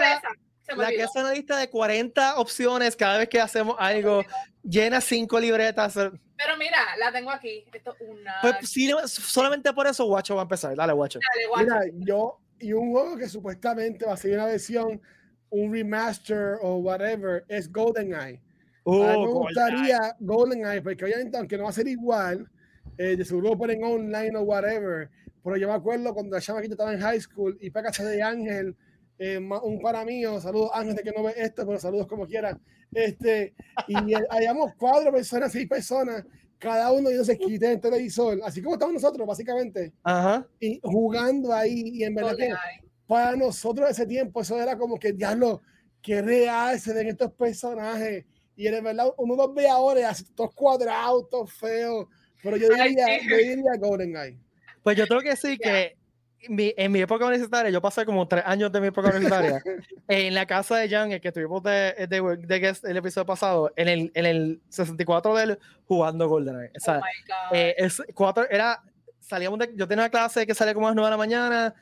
[0.77, 4.23] La que hace una lista de 40 opciones cada vez que hacemos algo,
[4.63, 5.95] llena cinco libretas.
[5.95, 7.65] Pero mira, la tengo aquí.
[7.73, 8.35] Esto es una.
[8.41, 10.75] Pues sí, no, solamente por eso Guacho va a empezar.
[10.75, 11.19] Dale, Guacho.
[11.35, 11.65] Dale, guacho.
[11.65, 15.01] Mira, yo, y un juego que supuestamente va a ser una versión,
[15.51, 18.17] un remaster o whatever, es GoldenEye.
[18.17, 22.49] a mí me Oh, gustaría GoldenEye, porque obviamente, aunque no va a ser igual,
[22.97, 25.11] eh, de seguro lo ponen online o whatever,
[25.43, 28.23] pero yo me acuerdo cuando la chamaquita estaba en high school y para casa de
[28.23, 28.77] Ángel,
[29.21, 32.59] eh, un para mío, saludos Ángel de que no ve esto, pero saludos como quieran,
[32.91, 33.55] este,
[33.87, 33.95] y
[34.31, 36.25] hayamos cuatro personas, seis personas,
[36.59, 40.47] cada uno de ellos se quita en el televisor, así como estamos nosotros, básicamente, Ajá.
[40.59, 42.51] y jugando ahí, y en verdad que
[43.07, 45.61] para nosotros ese tiempo eso era como que diablo,
[46.01, 48.25] que real se ven estos personajes
[48.57, 52.07] y en verdad uno los ve ahora y así todos cuadrados, todos feos,
[52.43, 53.29] pero yo diría, sí.
[53.29, 54.39] yo diría GoldenEye.
[54.83, 55.97] Pues yo tengo que decir que
[56.49, 59.63] mi- en mi época universitaria, yo pasé como tres años de mi época universitaria
[60.09, 63.73] en la casa de Jan, el que tuvimos de, de, de guest el episodio pasado,
[63.77, 66.73] en el, en el 64 de él jugando GoldenEye.
[66.77, 67.57] O sea, Oh my God.
[67.57, 68.83] Eh, es cuatro, era,
[69.21, 71.75] salíamos de, yo tenía una clase que salía como a las 9 de la mañana,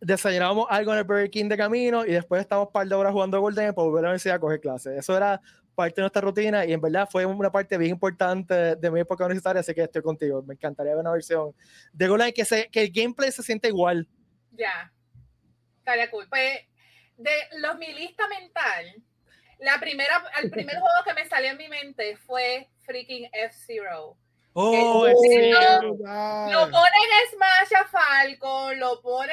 [0.00, 3.12] desayunábamos algo en el Burger King de camino y después estábamos un par de horas
[3.12, 4.98] jugando Golden para volver a la universidad a coger clases.
[4.98, 5.40] Eso era
[5.76, 9.24] parte de nuestra rutina y en verdad fue una parte bien importante de mi época
[9.24, 10.42] universitaria, así que estoy contigo.
[10.42, 11.54] Me encantaría ver una versión
[11.92, 14.08] de Golden que, se, que el gameplay se siente igual.
[14.52, 14.92] Ya.
[15.78, 16.26] Estaría cool.
[16.28, 16.60] Pues,
[17.18, 19.02] de los mi lista mental,
[19.60, 24.16] la primera, el primer juego que me salió en mi mente fue freaking F-Zero.
[24.58, 25.52] Oh, sí.
[26.06, 29.30] Ah, Lo ponen en Smash a Falcon, lo ponen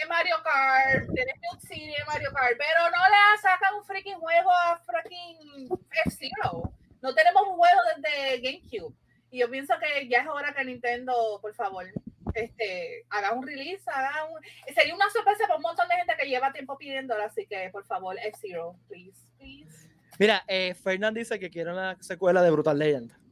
[0.00, 4.50] en Mario Kart, New City en Mario Kart, pero no le sacan un freaking juego
[4.50, 5.68] a freaking
[6.06, 6.72] F-Zero.
[7.02, 8.94] No tenemos un juego desde GameCube.
[9.30, 11.84] Y yo pienso que ya es hora que Nintendo, por favor,
[12.32, 14.40] este, haga un release, haga un...
[14.74, 17.84] Sería una sorpresa para un montón de gente que lleva tiempo pidiéndolo, así que por
[17.84, 19.86] favor, F-Zero, please, please.
[20.18, 23.25] Mira, eh, Fernand dice que quiere una secuela de Brutal Legend.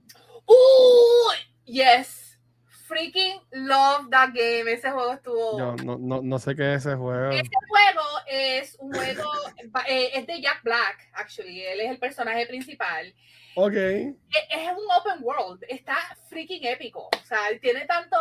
[0.46, 1.32] ¡Uh!
[1.64, 2.38] Yes.
[2.86, 4.70] Freaking love that game.
[4.70, 5.58] Ese juego estuvo.
[5.58, 7.30] Yo no, no, no sé qué es ese juego.
[7.30, 9.30] Este juego es un juego,
[9.88, 11.62] eh, es de Jack Black, actually.
[11.64, 13.12] Él es el personaje principal.
[13.56, 13.72] ok.
[13.74, 14.16] E-
[14.50, 15.96] Es un open world, está
[16.28, 17.08] freaking épico.
[17.08, 18.16] O sea, tiene tanto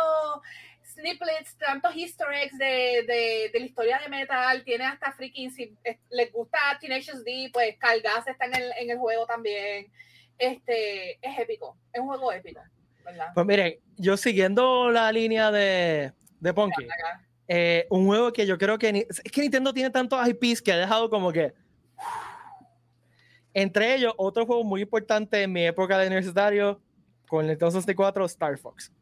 [0.94, 5.76] snippets, tantos easter eggs de, de, de la historia de metal, tiene hasta freaking, si
[5.84, 9.92] eh, les gusta Teenage D, pues Cargas está en el, en el juego también.
[10.38, 12.60] Este, es épico, es un juego épico,
[13.04, 13.28] ¿verdad?
[13.34, 16.86] Pues miren, yo siguiendo la línea de, de Punky,
[17.48, 20.72] eh, un juego que yo creo que ni- es que Nintendo tiene tantos IPs que
[20.72, 21.52] ha dejado como que
[23.52, 26.80] entre ellos otro juego muy importante en mi época de universitario
[27.28, 28.92] con el Nintendo 64 Star Fox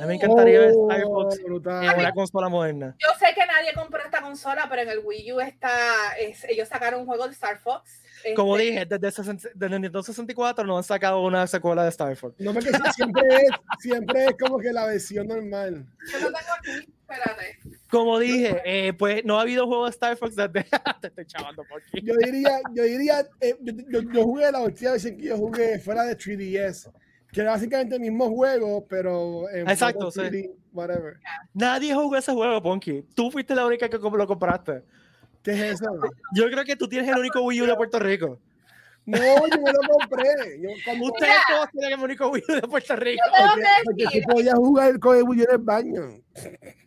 [0.00, 0.26] A mí me encanta.
[0.42, 1.84] encantaría ver Oh, brutal.
[1.84, 5.32] en una consola moderna yo sé que nadie compró esta consola, pero en el Wii
[5.32, 5.70] U está,
[6.18, 8.00] es- ellos sacaron un juego de Star Fox.
[8.36, 12.16] Como Este, dije, desde, 60 desde Nintendo 64 no han sacado una secuela de Star
[12.16, 12.34] Fox.
[12.38, 15.84] No, porque si- siempre es, siempre es como que la versión normal.
[16.10, 17.58] Yo lo tengo aquí, espérate.
[17.90, 20.64] Como dije, eh, pues no ha habido juego de Star Fox desde.
[21.02, 22.00] Te estoy chavando por aquí.
[22.02, 25.36] Yo diría, yo diría, eh, yo, yo- yo jugué la última vez en que yo
[25.36, 26.90] jugué fuera de 3DS,
[27.34, 30.20] que era básicamente el mismo juego, pero en Exacto, sí.
[30.20, 31.16] 3D, whatever.
[31.52, 33.02] Nadie jugó ese juego, Ponky.
[33.14, 34.84] Tú fuiste la única que lo compraste.
[35.42, 35.90] ¿Qué es eso?
[36.34, 38.38] Yo creo que tú tienes el único Wii U de Puerto Rico.
[39.06, 40.60] No, yo me lo compré.
[40.60, 43.22] Yo, cuando- Ustedes todos tienen el único Wii U de Puerto Rico.
[43.30, 46.02] Porque, porque podías jugar con el Wii U en el baño.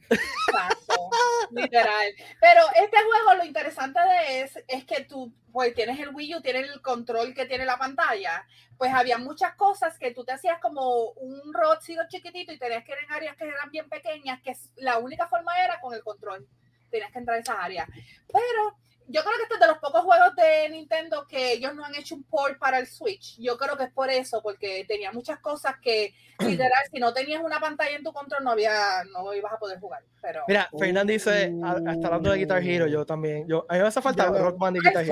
[0.10, 1.10] Exacto,
[1.52, 2.08] literal.
[2.40, 6.42] Pero este juego lo interesante de es, es que tú pues tienes el Wii U,
[6.42, 8.46] tienes el control que tiene la pantalla,
[8.78, 12.92] pues había muchas cosas que tú te hacías como un robotcito chiquitito y tenías que
[12.92, 16.48] ir en áreas que eran bien pequeñas, que la única forma era con el control.
[16.92, 17.88] Tenías que entrar a esas áreas.
[18.32, 18.78] Pero
[19.08, 21.96] yo creo que este es de los pocos juegos de Nintendo que ellos no han
[21.96, 23.38] hecho un port para el Switch.
[23.40, 27.42] Yo creo que es por eso, porque tenía muchas cosas que literal, si no tenías
[27.44, 30.04] una pantalla en tu control, no había, no ibas a poder jugar.
[30.22, 33.48] Pero Mira, Fernán dice, está hablando de Guitar Hero, yo también.
[33.48, 35.06] Yo, a mí me hace falta Ya lo- Rock Band y Guitar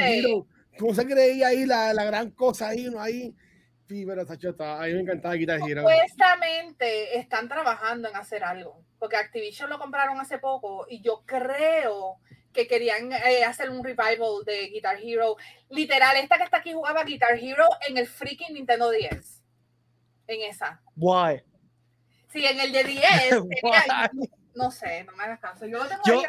[0.00, 0.46] Hero.
[0.78, 3.34] ¿Cómo se creía ahí la, la gran cosa ahí, no ahí?
[3.88, 5.82] Sí, pero Sacho, está- a mí me encantaba Guitar Hero.
[5.82, 11.22] Pues, Supuestamente están trabajando en hacer algo, porque Activision lo compraron hace poco y yo
[11.26, 12.16] creo
[12.52, 15.36] que querían eh, hacer un revival de Guitar Hero.
[15.70, 19.42] Literal, esta que está aquí jugaba Guitar Hero en el freaking Nintendo 10.
[20.28, 20.80] En esa.
[20.96, 21.42] Why?
[22.32, 23.02] Sí, en el de 10.
[23.62, 24.10] tenía-
[24.54, 25.64] no sé, no me hagas caso.
[25.66, 26.22] Yo lo tengo Yo-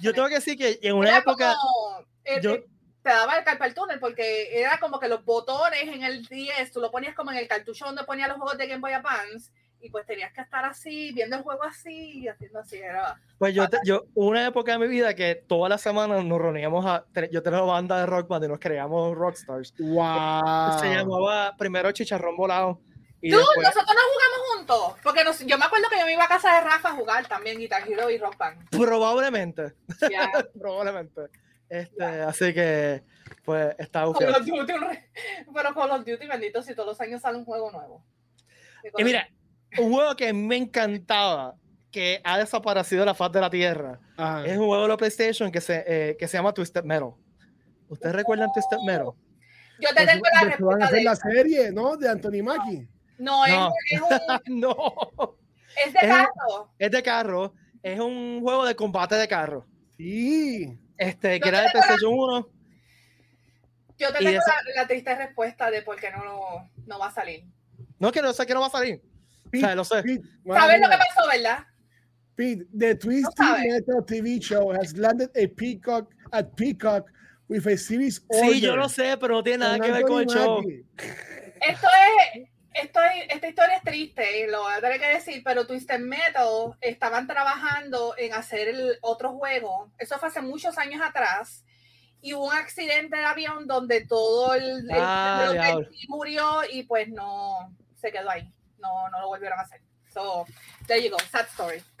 [0.00, 1.54] Yo tengo que decir que en una Era época.
[1.60, 2.66] como, eh, yo- eh,
[3.02, 6.80] te daba el carpal túnel porque era como que los botones en el 10, tú
[6.80, 9.50] lo ponías como en el cartucho donde ponía los juegos de Game Boy Advance
[9.82, 12.76] y pues tenías que estar así, viendo el juego así y haciendo así.
[12.78, 16.38] Era, Pues yo, te- yo, una época de mi vida que todas las semanas nos
[16.40, 17.04] reuníamos a.
[17.30, 19.74] Yo tenía una banda de rock band y nos creíamos rockstars.
[19.78, 20.78] Wow.
[20.80, 22.80] Se llamaba primero Chicharrón Volado.
[23.22, 26.12] Y Tú, después, nosotros no jugamos juntos, porque nos- yo me acuerdo que yo me
[26.14, 28.68] iba a casa de Rafa a jugar también Guitar Hero y Rock Band.
[28.70, 29.74] probablemente,
[30.10, 30.30] Ya.
[30.58, 31.22] probablemente.
[31.68, 33.02] Este, Así que,
[33.44, 34.72] pues, está Call of Duty,
[35.54, 38.02] pero Call of Duty, bendito, si todos los años sale un juego nuevo.
[38.96, 39.28] Y mira,
[39.78, 41.54] un juego que me encantaba,
[41.90, 44.44] que ha desaparecido de la faz de la tierra, Ajá.
[44.46, 47.10] es un juego de la PlayStation que se, eh, que se llama Twisted Metal.
[47.88, 49.06] ¿Ustedes recuerdan Twisted Metal?
[49.82, 51.96] yo te Pues, tengo la después van a respuesta hacer de la serie, ¿no?
[51.96, 52.88] De Anthony Mackie.
[53.18, 53.72] No, es, No.
[53.90, 54.00] es
[54.48, 54.76] un, no,
[55.86, 56.72] es de Es- carro.
[56.78, 59.66] es de carro, es un juego de combate de carro.
[59.96, 60.78] Sí.
[60.96, 62.48] Este, que era de PlayStation 1.
[63.98, 67.08] Yo te tengo esa- la, la triste respuesta de por qué no, no, no va
[67.08, 67.44] a salir.
[67.98, 69.02] No, que no sé que no va a salir.
[69.52, 70.02] O sea, lo sé.
[70.02, 71.58] Pete, ¿Sabes lo que pasó, verdad?
[72.34, 73.44] Pete, the Twisted.
[73.68, 77.10] Metal TV show has landed a Peacock at Peacock
[77.48, 78.52] with a series order.
[78.54, 80.62] Sí, yo lo sé, pero no tiene nada que ver con el show.
[80.96, 81.88] Esto
[82.32, 85.98] es, esto es- esta historia es triste, lo voy a tener que decir, pero Twisted
[85.98, 89.92] Metal estaban trabajando en hacer el otro juego.
[89.98, 91.64] Eso fue hace muchos años atrás.
[92.22, 97.08] Y hubo un accidente de avión donde todo el, el- Ah, el murió y pues
[97.08, 98.52] no se quedó ahí.
[98.80, 99.80] No, no lo volvieron a hacer.
[100.12, 100.44] So,
[100.86, 101.82] there you go, sad story.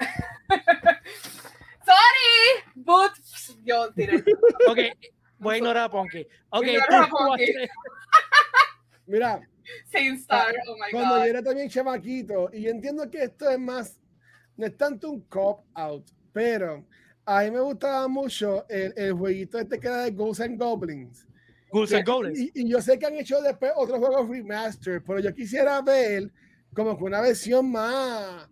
[1.84, 3.12] Sorry, but
[3.64, 4.22] yo tiré.
[4.68, 4.78] Ok,
[5.38, 6.26] voy a ignorar a Ponky.
[6.50, 7.52] Ok, a Ponky.
[9.06, 9.40] Mira,
[9.86, 11.24] Sin star, oh my cuando god.
[11.24, 13.98] yo era también chamaquito, y yo entiendo que esto es más,
[14.56, 16.84] no es tanto un cop out, pero
[17.24, 21.26] a mí me gustaba mucho el, el jueguito este que era de Ghosts and Goblins.
[21.72, 22.38] Ghouls and Goblins.
[22.38, 26.32] Y, y yo sé que han hecho después otros juegos remaster, pero yo quisiera ver
[26.74, 28.48] como que una versión más,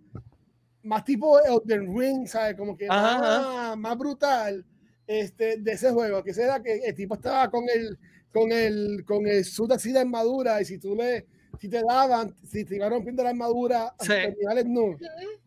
[0.83, 2.57] más tipo Elden Ring, ¿sabes?
[2.57, 4.64] Como que Ajá, más, más brutal
[5.07, 6.23] este, de ese juego.
[6.23, 7.99] Que será que el tipo estaba con el,
[8.33, 11.27] con el, con el suit así de armadura y si tú le,
[11.61, 14.12] si te daban, si te iban rompiendo la armadura, Sí.
[14.39, 14.97] niveles no.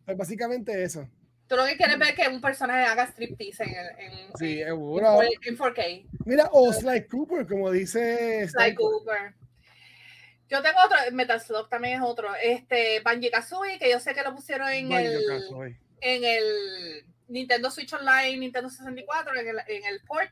[0.04, 1.08] Pues básicamente eso.
[1.46, 4.68] Tú lo que quieres ver es que un personaje haga striptease en, en, Sí, en,
[4.68, 4.76] en
[5.58, 6.06] 4K.
[6.24, 9.34] Mira, o Sly Cooper, como dice Sly Sly Cooper.
[10.52, 12.28] Yo tengo otro, Metal Slug también es otro.
[12.34, 15.80] Este, Banjo Kazooie, que yo sé que lo pusieron en Banjo el, Kazooie.
[16.02, 20.30] en el Nintendo Switch Online, Nintendo 64, en el, en el port.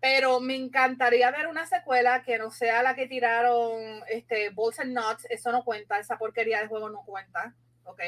[0.00, 4.92] Pero me encantaría ver una secuela que no sea la que tiraron este, Balls and
[4.92, 5.26] Nuts.
[5.28, 7.52] Eso no cuenta, esa porquería de juego no cuenta.
[7.82, 8.02] ¿Ok?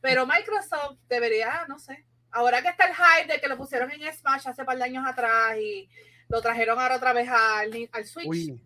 [0.00, 2.06] Pero Microsoft debería, no sé.
[2.30, 5.04] Ahora que está el hype de que lo pusieron en Smash hace par de años
[5.04, 5.88] atrás y
[6.28, 8.28] lo trajeron ahora otra vez al, al Switch.
[8.28, 8.60] Uy,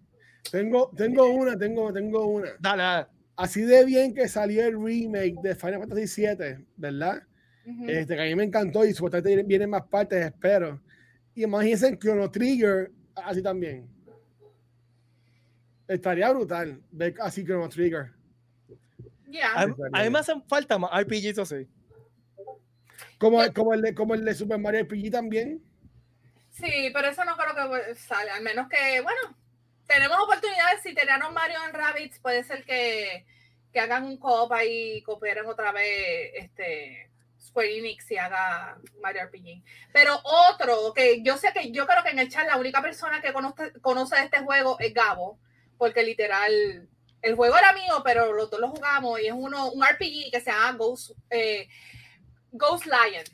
[0.50, 2.50] tengo, tengo una, tengo, tengo una.
[2.58, 3.06] Dale, dale.
[3.36, 7.22] Así de bien que salió el remake de Final Fantasy VII, ¿verdad?
[7.86, 10.80] Este, que a mí me encantó y supuestamente vienen más partes, espero.
[11.34, 13.88] Y imagínense en Chrono Trigger así también.
[15.86, 18.12] Estaría brutal ver así Chrono Trigger.
[19.28, 19.52] Ya.
[19.54, 21.68] A, a mí me hacen falta más RPGs así.
[23.18, 25.62] Como, como, el de, como el de Super Mario RPG también.
[26.50, 29.20] Sí, pero eso no creo que sale, al menos que, bueno,
[29.90, 33.26] tenemos oportunidades, si tiraron Mario en Rabbits, puede ser que,
[33.72, 37.10] que hagan un co-op ahí y cooperen otra vez este
[37.40, 39.62] Square Enix y haga Mario RPG.
[39.92, 43.20] Pero otro, que yo sé que yo creo que en el chat la única persona
[43.20, 45.40] que conoce, conoce de este juego es Gabo,
[45.76, 46.88] porque literal,
[47.22, 50.40] el juego era mío, pero los dos lo jugamos y es uno, un RPG que
[50.40, 51.68] se llama Ghost, eh,
[52.52, 53.24] Ghost Lion.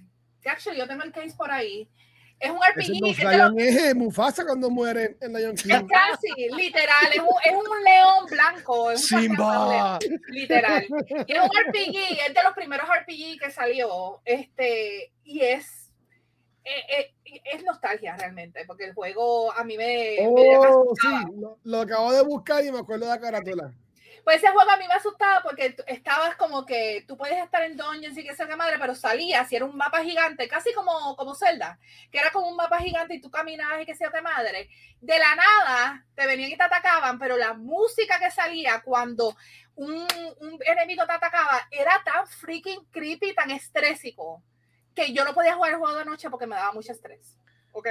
[0.40, 1.90] Que actually yo tengo el case por ahí.
[2.38, 2.56] Es un.
[2.58, 5.70] Ghost es Lion es Mufasa cuando muere en Lion es King.
[5.88, 8.90] casi, literal, es un, es un león blanco.
[8.90, 9.98] Es un Simba.
[10.00, 10.86] león, literal.
[11.26, 11.96] Y es un RPG,
[12.28, 14.20] es de los primeros RPG que salió.
[14.24, 15.90] Este, y es,
[16.64, 20.16] eh, eh, es nostalgia realmente, porque el juego a mí me.
[20.18, 21.20] me Oh, asustaba.
[21.22, 23.72] sí, lo, lo acabo de buscar y me acuerdo de la carátula.
[24.26, 27.76] Pues ese juego a mí me asustaba porque estabas como que tú puedes estar en
[27.76, 31.36] dungeons y que sea madre, pero salías y era un mapa gigante, casi como, como
[31.36, 31.78] Zelda,
[32.10, 34.68] que era como un mapa gigante y tú caminabas y que sea madre.
[35.00, 39.36] De la nada te venían y te atacaban, pero la música que salía cuando
[39.76, 40.08] un,
[40.40, 44.42] un enemigo te atacaba era tan freaking creepy, tan estrésico,
[44.92, 47.38] que yo no podía jugar el juego de noche porque me daba mucho estrés.
[47.70, 47.86] ¿Ok?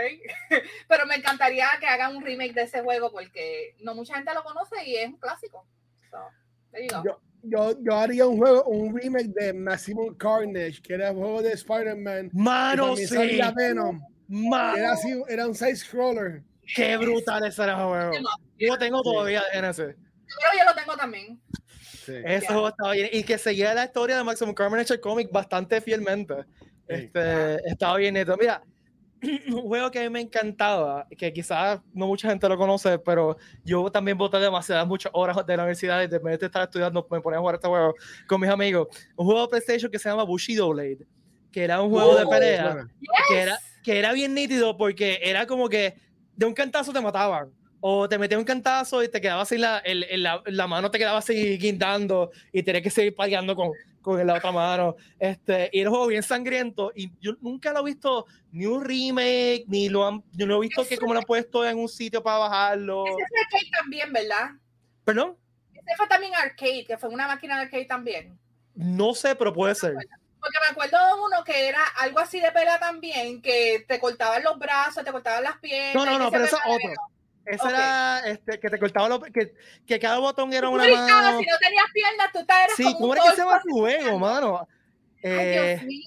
[0.89, 4.43] pero me encantaría que hagan un remake de ese juego porque no mucha gente lo
[4.43, 5.65] conoce y es un clásico.
[6.16, 6.22] So,
[6.72, 7.03] there you go.
[7.03, 11.41] Yo, yo, yo haría un juego, un remake de Maximum Carnage, que era el juego
[11.41, 12.30] de Spider-Man.
[12.34, 13.07] Mano, sí.
[13.07, 14.01] salía Venom.
[14.28, 16.41] Mano, Era así, era un side scroller.
[16.76, 18.11] qué brutal ese era ese juego.
[18.57, 19.84] Yo lo tengo todavía en ese.
[19.84, 21.39] Pero yo lo tengo también.
[22.05, 22.13] Sí.
[22.47, 23.09] Juego estaba bien.
[23.11, 26.34] Y que seguía la historia de Maximum Carnage el cómic bastante fielmente.
[26.88, 28.36] Este, estaba bien neto.
[28.39, 28.63] Mira,
[29.47, 33.38] un juego que a mí me encantaba, que quizás no mucha gente lo conoce, pero
[33.63, 37.05] yo también boté demasiadas muchas horas de la universidad y de vez de estar estudiando,
[37.09, 37.93] me ponía a jugar este juego
[38.28, 38.88] con mis amigos.
[39.15, 40.99] Un juego de PlayStation que se llama Bushido Blade,
[41.51, 42.89] que era un juego de Oh, pelea Suena.
[43.28, 45.95] que era, que era bien nítido porque era como que
[46.36, 47.49] de un cantazo te mataban.
[47.88, 50.89] O te metían un cantazo y te quedaba así, la, el- el- la, la mano
[50.89, 53.69] te quedaba así guindando y tenías que seguir peleando con,
[54.06, 54.95] con la otra mano.
[55.20, 59.66] Este, y un juego bien sangriento y yo nunca lo he visto ni un remake,
[59.68, 62.22] ni lo han, yo no he visto que como lo han puesto en un sitio
[62.22, 63.06] para bajarlo.
[63.06, 64.51] Ese fue arcade también, ¿verdad?
[65.03, 65.36] Perdón,
[65.74, 68.39] Ese fue también arcade, que fue una máquina de arcade también.
[68.76, 69.95] no sé, pero puede ser.
[70.39, 74.43] Porque me acuerdo de uno que era algo así de pelea también, que te cortaban
[74.43, 75.95] los brazos, te cortaban las piernas.
[75.95, 76.60] No, no, no, pero se eso
[77.46, 77.68] es me- otro.
[77.68, 77.70] Ese Ok.
[77.74, 79.54] era este, que te cortaba los, que,
[79.86, 81.39] que cada botón era una mano.
[81.39, 83.62] Si no tenías piernas, tú te eras Sí, como ¿cómo un era que se llama
[83.64, 84.68] tu juego, mano?
[85.24, 86.06] Ay, Eh, Dios mío.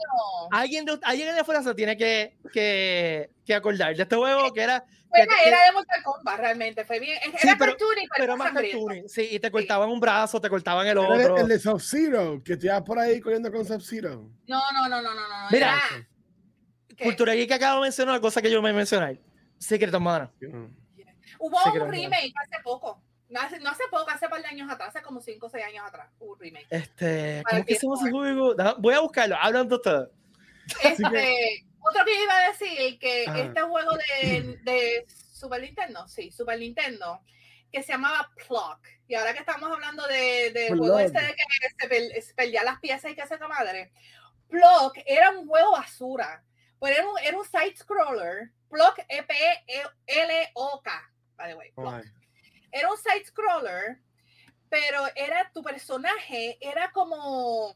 [0.53, 4.61] alguien de, alguien de afuera se tiene que, que, que acordar de este juego que
[4.61, 6.85] era, Fue que- la que- era de Mortal Kombat, realmente.
[6.85, 7.19] Fue bien.
[7.25, 8.87] Era Sí, pero- cartoon y fue pero más sangriento.
[8.87, 9.09] cartoon.
[9.09, 11.37] Sí, y te cortaban un brazo, te cortaban el Era otro.
[11.37, 14.31] el, el de Sub-Zero, que te ibas por ahí corriendo con Sub-Zero.
[14.47, 15.29] No, no, no, no, no.
[15.29, 15.49] no.
[15.51, 17.05] Mira, era-.
[17.05, 19.21] Cultura Geek que acabo de mencionar una cosa que yo me mencioné.
[19.59, 20.31] Secret of Mana.
[21.39, 23.03] Hubo un remake hace poco.
[23.29, 25.65] No hace, no hace poco, hace par de años atrás, hace como 5 o 6
[25.65, 26.09] años atrás.
[26.19, 26.67] Hubo un remake.
[26.71, 28.11] Este, ¿cómo que se llama ese PS4.
[28.11, 28.55] juego?
[28.55, 30.09] Deja- Voy a buscarlo, hablan de ustedes.
[30.83, 33.39] Este, otro que iba a decir que Ajá.
[33.41, 37.21] este juego de, de Super Nintendo, sí, Super Nintendo,
[37.71, 38.81] que se llamaba Pluck.
[39.07, 43.11] Y ahora que estamos hablando de, de juego este de que se, perdían las piezas
[43.11, 43.93] y que se madre,
[44.49, 46.43] Pluck era un juego basura.
[46.81, 48.51] Pero era un, era un side scroller.
[48.71, 49.25] Pluck E
[50.07, 51.73] E-P-L-O-K, by the way.
[52.71, 53.99] Era un side scroller,
[54.69, 57.75] pero era tu personaje, era como,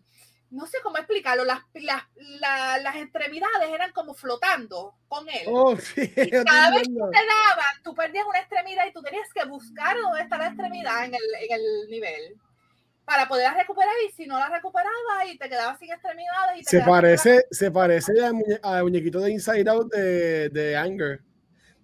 [0.51, 5.45] no sé cómo explicarlo, las, las, la- las extremidades eran como flotando con él.
[5.47, 6.13] Oh, sí.
[6.15, 9.97] Y cada vez que te daban, tú perdías una extremidad y tú tenías que buscar
[9.99, 12.37] dónde está la extremidad en el, en el nivel
[13.05, 16.71] para poderla recuperar y si no la recuperabas y te quedabas sin extremidades y te
[16.71, 18.13] Se quedabas sin parece, se parece
[18.63, 21.21] al muñequito de Inside Out de, de Anger.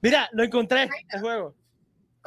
[0.00, 1.56] Mira, lo encontré, el juego.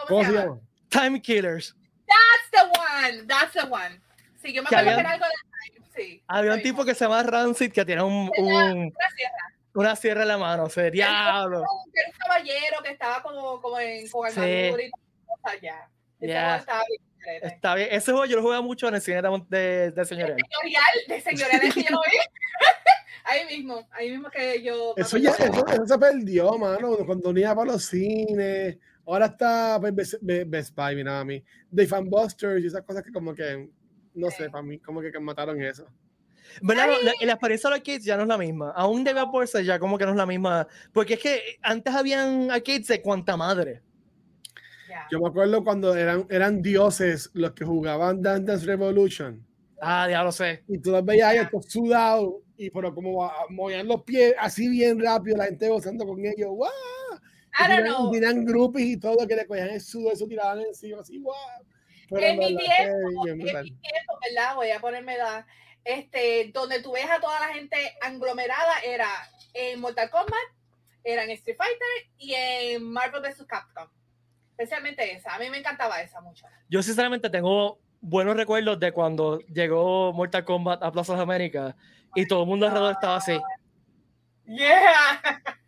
[0.07, 0.45] ¿Cómo, ¿Cómo se se llama?
[0.55, 0.61] llama?
[0.89, 1.75] Time Killers.
[2.07, 4.01] That's the one, that's the one.
[4.41, 6.23] Sí, yo me Que acuerdo que habían- era algo de time, sí.
[6.27, 9.53] Había un tipo que se llama Rancid que tiene un, Tenía un- una sierra.
[9.73, 10.63] una sierra en la mano.
[10.63, 11.59] O sea, diablo.
[11.61, 14.39] un, que era un caballero que estaba como, como en con Sí.
[14.41, 14.91] y
[15.25, 15.87] cosas ya.
[16.19, 17.01] Estaba bien.
[17.43, 17.87] Está bien.
[17.91, 20.37] Ese juego yo lo juego mucho en el cine de, de, de señorial.
[20.37, 22.17] Señorial, de señoriales que yo lo vi.
[23.25, 24.93] ahí mismo, ahí mismo que yo.
[24.97, 26.97] Eso ya eso, eso se perdió, mano.
[27.05, 28.77] Cuando uno iba para los cines.
[29.05, 31.43] Ahora está Best, Be- Best Buy, mira a mí.
[31.69, 33.69] Dave and Busters y esas cosas que como que,
[34.13, 35.85] no sé, para mí como que mataron eso.
[36.61, 36.87] ¿Verdad?
[36.87, 38.71] No, la, la experiencia de los arcades ya no es la misma.
[38.71, 40.67] Aún debe ser ya como que no es la misma.
[40.91, 43.81] Porque es que antes habían arcades de cuanta madre.
[44.89, 45.07] Ya.
[45.09, 49.45] Yo me acuerdo cuando eran, eran dioses los que jugaban Dance Dance Revolution.
[49.81, 50.63] Ah, ya lo sé.
[50.67, 54.67] Y tú los veías ahí estos sudados, y pero como a- movían los pies así
[54.69, 56.49] bien rápido, la gente gozando con ellos.
[56.49, 56.67] ¡Wow!
[57.59, 58.11] I don't know.
[58.11, 61.33] Tenían groupies y todo que le cogían el sudor, eso tiraban encima, así, ¡wow!
[62.09, 64.55] Pero En mi tiempo, en mi tiempo, ¿verdad?
[64.55, 65.45] Voy a ponerme edad.
[65.83, 69.07] Este, donde tú ves a toda la gente aglomerada era
[69.53, 70.35] en Mortal Kombat,
[71.03, 73.45] era en Street Fighter y en Marvel vs.
[73.47, 73.87] Capcom.
[74.51, 75.33] Especialmente esa.
[75.33, 76.45] A mí me encantaba esa mucho.
[76.69, 81.75] Yo sinceramente tengo buenos recuerdos de cuando llegó Mortal Kombat a Plaza de América
[82.13, 83.39] y todo el mundo alrededor estaba así.
[84.45, 85.41] Yeah.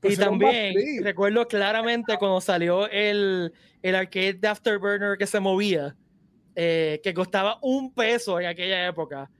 [0.00, 5.40] Pues y era también recuerdo claramente cuando salió el, el arcade de Afterburner que se
[5.40, 5.94] movía,
[6.56, 9.30] eh, que costaba un peso en aquella época.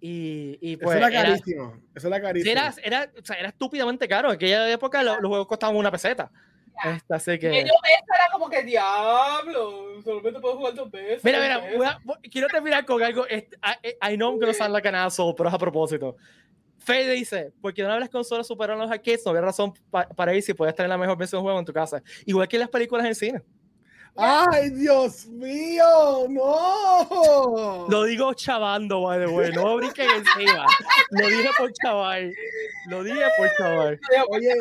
[0.00, 1.76] Y, y Eso pues era era, carísimo.
[1.94, 2.52] Eso era carísimo.
[2.52, 4.28] era, era, o sea, era estúpidamente caro.
[4.30, 6.30] En aquella época lo- los juegos costaban una peseta.
[6.84, 6.90] Ya.
[6.96, 7.48] Este, así Y que...
[7.52, 7.74] yo eso
[8.14, 10.02] era como que diablo.
[10.02, 11.22] Solamente puedo jugar dos veces.
[11.24, 11.76] Mira, mira, veces".
[11.78, 13.26] voy a- voy- quiero terminar con algo.
[13.28, 16.16] este, I, I know I'm gonna sound like an asshole, pero es a propósito.
[16.84, 20.34] Fede dice, porque una vez las consolas superaron los arcades, no había razón pa- para
[20.34, 22.02] ir si puedes tener la mejor versión de juego en tu casa.
[22.26, 23.42] Igual que las películas en cine.
[24.14, 26.26] ¡Ay, Dios mío!
[26.28, 27.86] ¡No!
[27.88, 30.66] Lo digo chavando, by the way, no brinquen encima.
[31.10, 32.32] Lo dije por chaval.
[32.88, 34.00] Lo dije por chaval.
[34.28, 34.54] Oye,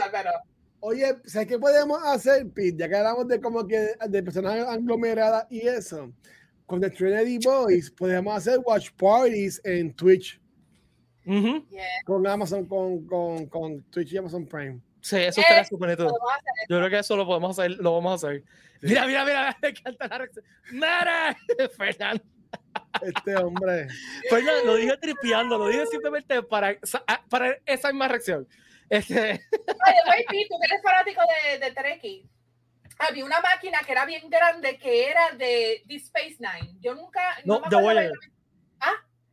[0.84, 2.76] Oye, ¿sabes qué podemos hacer, Pete?
[2.78, 6.12] Ya que hablamos de como que de personas aglomeradas y eso.
[6.66, 10.41] Con The Trinity Boys podemos hacer watch parties en Twitch
[11.24, 14.80] Yeah, con Amazon, con, con, con Twitch y Amazon Prime.
[15.02, 18.12] Sí, eso Eh, súper podemos hacer Yo creo que eso lo podemos hacer, lo vamos
[18.12, 18.44] a hacer.
[18.82, 20.46] Mira, mira, mira, me encanta la reacción.
[20.74, 21.38] ¡Mara!
[21.78, 22.24] Fernando.
[23.02, 23.88] Este hombre.
[24.30, 28.48] Fernando, lo dije tripeando, lo dije simplemente para, ah, para esa misma reacción.
[28.90, 29.14] Este,
[29.52, 32.30] Oye, Pi, tú que eres fanático de, de Trekkie.
[33.00, 36.78] Había una máquina que era bien grande que era de The Space Nine.
[36.82, 37.22] Yo nunca.
[37.46, 38.32] no, me The acuerdo Voyager.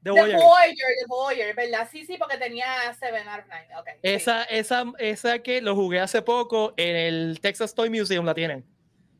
[0.00, 0.76] De- Ah, The Voyager.
[1.00, 1.88] The Voyager, ¿verdad?
[1.90, 2.66] Sí, sí, porque tenía
[2.98, 3.76] Seven out of Nine.
[3.80, 4.00] Okay, sí.
[4.02, 8.64] Esa, esa, esa que lo jugué hace poco en el Texas Toy Museum la tienen.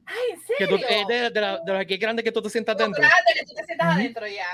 [0.07, 0.87] Ay, ¿en Que tú, serio?
[1.03, 3.03] es de, de, la, de las que grandes que tú te sientas Como dentro.
[3.03, 3.99] grande, que tú te sientas Ujú.
[4.01, 4.47] adentro, ya.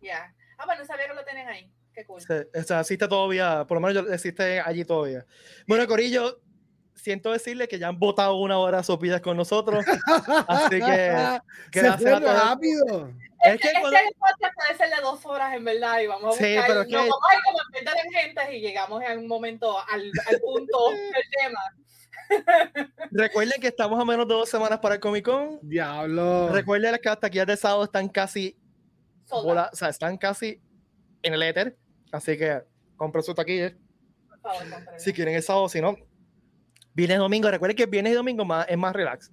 [0.00, 0.34] Ya.
[0.58, 1.70] Ah, bueno, sabía que lo tienen ahí.
[1.94, 2.20] Qué cool.
[2.22, 5.26] Sí, o sea, existe todavía, por lo menos yo- existe allí todavía.
[5.66, 6.40] Bueno, Corillo,
[6.94, 9.84] siento decirle que ya han votado una hora sus vidas con nosotros.
[10.48, 10.80] Así que,
[11.72, 12.44] Se gracias fue a todos.
[12.48, 13.12] rápido.
[13.44, 16.34] Es Este, que cuando- este podcast puede ser de dos horas, en verdad, y vamos
[16.34, 17.40] a Sí, buscar, pero es nos que- vamos a ir
[17.84, 21.60] venta de gente y llegamos en un momento al, al punto del tema.
[23.10, 25.58] Recuerden que estamos a menos de dos semanas para el Comic Con.
[25.62, 26.48] Diablo.
[26.50, 28.56] Recuerden que las taquillas de sábado están casi,
[29.30, 30.60] out, o sea, están casi
[31.22, 31.76] en el éter.
[32.10, 32.62] Así que
[32.96, 33.74] compren su taquilla
[34.28, 34.66] por favor,
[34.98, 35.68] si quieren el sábado.
[35.68, 35.96] Si no,
[36.94, 37.50] viernes y domingo.
[37.50, 39.30] Recuerden que viernes y domingo más, es más relax.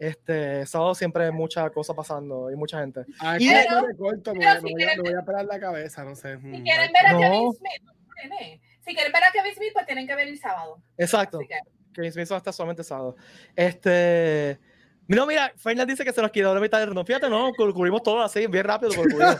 [0.00, 3.04] Este sábado siempre hay mucha cosa pasando y mucha gente.
[3.18, 6.16] Ay, Y pero, de- corto, me si voy a, voy a pelar la cabeza, no
[6.16, 6.38] sé.
[6.40, 7.18] Si Mm, quieren ver a No.
[7.20, 7.82] Kevin Smith,
[8.80, 10.82] si quieren ver a Kevin Smith, pues tienen que ver el sábado.
[10.96, 11.38] Exacto.
[11.38, 11.48] Que,
[12.02, 13.14] que Smith va a estar solamente sábado.
[13.54, 14.58] Este.
[15.06, 17.04] No, mira, Fernández dice que se nos quedó la mitad del no.
[17.04, 18.92] Fíjate, no, cu- cubrimos todo así, bien rápido.
[19.04, 19.38] nosotros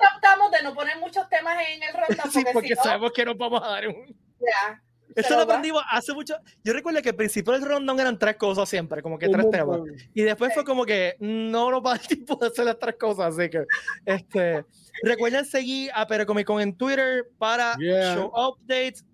[0.00, 1.90] tratamos de no poner muchos temas en el
[2.32, 4.06] sí, porque, porque si no, sabemos que nos vamos a dar un.
[4.40, 4.82] ya.
[5.20, 6.34] Esto lo aprendimos hace mucho.
[6.64, 9.80] Yo recuerdo que al principio del rondón eran tres cosas siempre, como que tres temas.
[10.14, 12.96] Y después fue como que no nos va a dar tiempo de hacer las tres
[12.96, 13.34] cosas.
[13.38, 13.64] Así que,
[14.06, 14.64] este.
[15.02, 18.14] Recuerden seguir a Perecomicon en Twitter para Yeah.
[18.14, 19.04] show updates.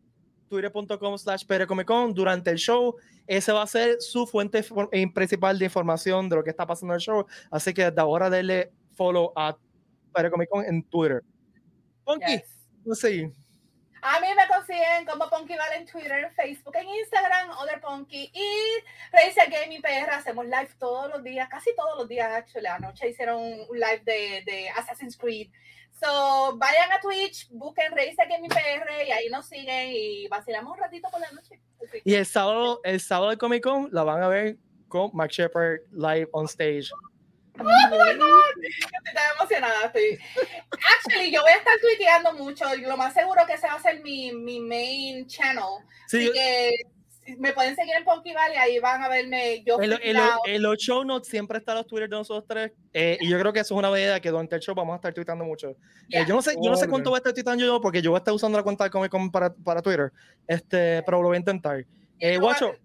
[0.49, 2.95] Twitter.com slash Perecomicon durante el show.
[3.27, 6.93] Ese va a ser su fuente eh, principal de información de lo que está pasando
[6.93, 7.27] en el show.
[7.51, 9.57] Así que desde ahora denle follow a
[10.15, 11.23] Perecomicon en Twitter.
[12.05, 12.69] Ponky, Yes.
[12.85, 13.33] no sé.
[14.07, 18.51] A mí me consiguen como Punky Val en Twitter, Facebook, en Instagram, Other Punky y
[19.11, 20.11] Razer Gaming PR.
[20.11, 22.67] Hacemos live todos los días, casi todos los días, actually.
[22.67, 25.49] Anoche hicieron un live de, Assassin's Creed.
[25.99, 30.83] So, vayan a Twitch, busquen Razer Gaming PR y ahí nos siguen y vacilamos un
[30.83, 31.59] ratito por la noche.
[32.05, 35.81] Y el sábado, el sábado de Comic Con la van a ver con Max Shepard
[35.93, 36.91] live on stage.
[37.59, 39.87] Oh my God, estoy tan emocionada.
[39.87, 40.19] Estoy...
[40.97, 43.81] Actually, yo voy a estar tuiteando mucho y lo más seguro que se va a
[43.83, 45.63] ser mi, mi main channel.
[46.09, 46.71] Sí, Así yo- que
[47.39, 49.81] me pueden seguir en Punky Valley, ahí van a verme yo.
[49.81, 50.41] en, lo- en, lo- freaked out.
[50.47, 52.73] en los show notes siempre están los Twitter de nosotros tres.
[52.93, 54.97] eh, y yo creo que eso es una idea que durante el show vamos a
[54.97, 55.71] estar tuitando mucho.
[55.71, 55.77] Eh,
[56.09, 56.27] Yeah.
[56.27, 56.91] yo no sé, yo no sé Órale.
[56.91, 58.91] cuánto voy a estar tuitando yo porque yo voy a estar usando la cuenta de
[58.91, 60.13] Comic Con para, para Twitter.
[60.47, 61.83] Este, pero lo voy a intentar.
[62.19, 62.77] Eh, Guacho,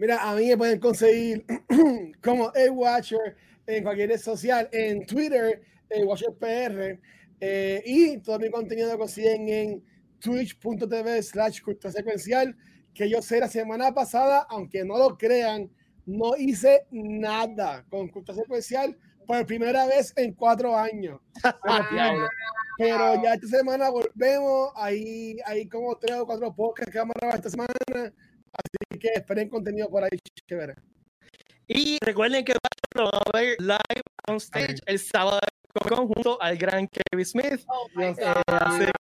[0.00, 1.44] Mira, a mí me pueden conseguir
[2.24, 3.36] como el Watcher
[3.66, 6.98] en cualquier red social, en Twitter, el Watcher PR,
[7.42, 9.84] Eh, y todo mi contenido lo consiguen en
[10.18, 12.56] twitch.tv slash cultura secuencial,
[12.94, 15.70] que yo sé la semana pasada, aunque no lo crean,
[16.06, 18.96] no hice nada con cultura secuencial
[19.26, 21.20] por primera vez en cuatro años.
[21.92, 22.26] Diablo.
[22.78, 27.20] Pero ya esta semana volvemos, hay, hay como tres o cuatro podcasts que vamos a
[27.20, 27.72] grabar esta semana,
[28.52, 30.10] así que esperen contenido por ahí
[30.48, 30.74] chévere.
[31.66, 36.42] Y recuerden que va a haber live on stage el sábado de Comic Con junto
[36.42, 37.64] al gran Kevin Smith.
[37.68, 37.86] Oh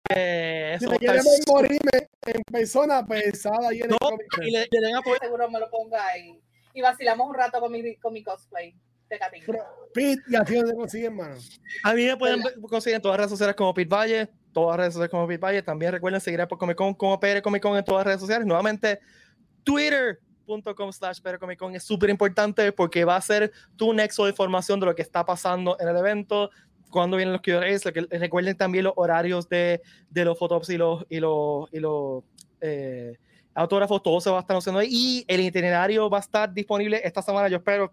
[0.08, 3.78] Eh, así que Si eso a quieren estar ver morirme en persona, pues sábado ahí
[3.78, 4.18] en el No, Con.
[4.42, 5.18] y le, le den apoyo.
[5.20, 6.40] Seguro me lo ponga ahí.
[6.74, 8.72] Y vacilamos un rato con mi, con mi cosplay
[9.08, 9.18] de.
[9.46, 11.36] Pero, Pete, y a ti donde consiguen, mano.
[11.84, 14.70] A mí me pueden ver- conseguir en todas las redes sociales como Pete Valle, todas
[14.76, 15.62] las redes sociales como Pete Valle.
[15.62, 18.46] También recuerden seguir a Comic Con como PR Comic Con en todas las redes sociales.
[18.46, 18.98] Nuevamente,
[19.66, 21.20] twitter.com slash
[21.58, 25.02] Con es súper importante porque va a ser tu nexo de información de lo que
[25.02, 26.50] está pasando en el evento,
[26.88, 31.18] cuándo vienen los que- Recuerden también los horarios de, de los fotops y los, y
[31.18, 32.22] los, y los
[32.60, 33.18] eh,
[33.54, 34.88] autógrafos, todo se va a estar haciendo ahí.
[34.90, 37.92] Y el itinerario va a estar disponible esta semana, yo espero.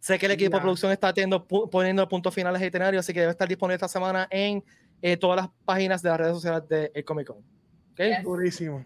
[0.00, 0.62] Sé que el equipo de Ya.
[0.62, 4.26] producción está teniendo, poniendo puntos finales al itinerario, así que debe estar disponible esta semana
[4.30, 4.64] en
[5.02, 7.38] eh, todas las páginas de las redes sociales de el Comic Con.
[7.38, 7.98] ¿Ok?
[8.00, 8.22] Yes.
[8.24, 8.84] Durísimo.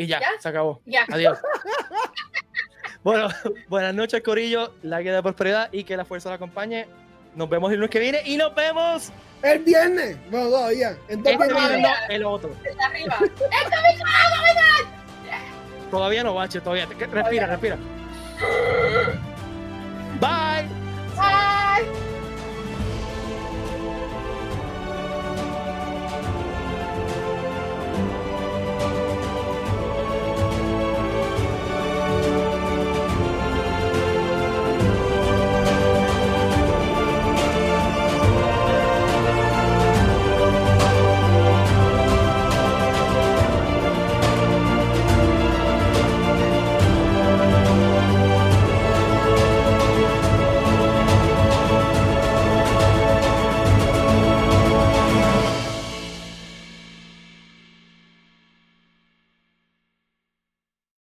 [0.00, 0.28] Y ya, Ya.
[0.40, 0.80] se acabó.
[0.86, 1.04] Ya.
[1.12, 1.38] Adiós.
[3.04, 3.28] bueno,
[3.68, 4.72] buenas noches, Corillo.
[4.82, 6.86] La guía de prosperidad y que la fuerza la acompañe.
[7.34, 10.16] Nos vemos el lunes que viene y nos vemos El viernes.
[10.30, 10.96] Bueno, todavía.
[11.08, 11.68] En dos este viernes.
[11.76, 12.50] viernes, no, el otro.
[12.62, 13.18] Desde arriba.
[15.90, 16.86] Todavía no, bache, todavía.
[16.86, 17.76] Respira, respira.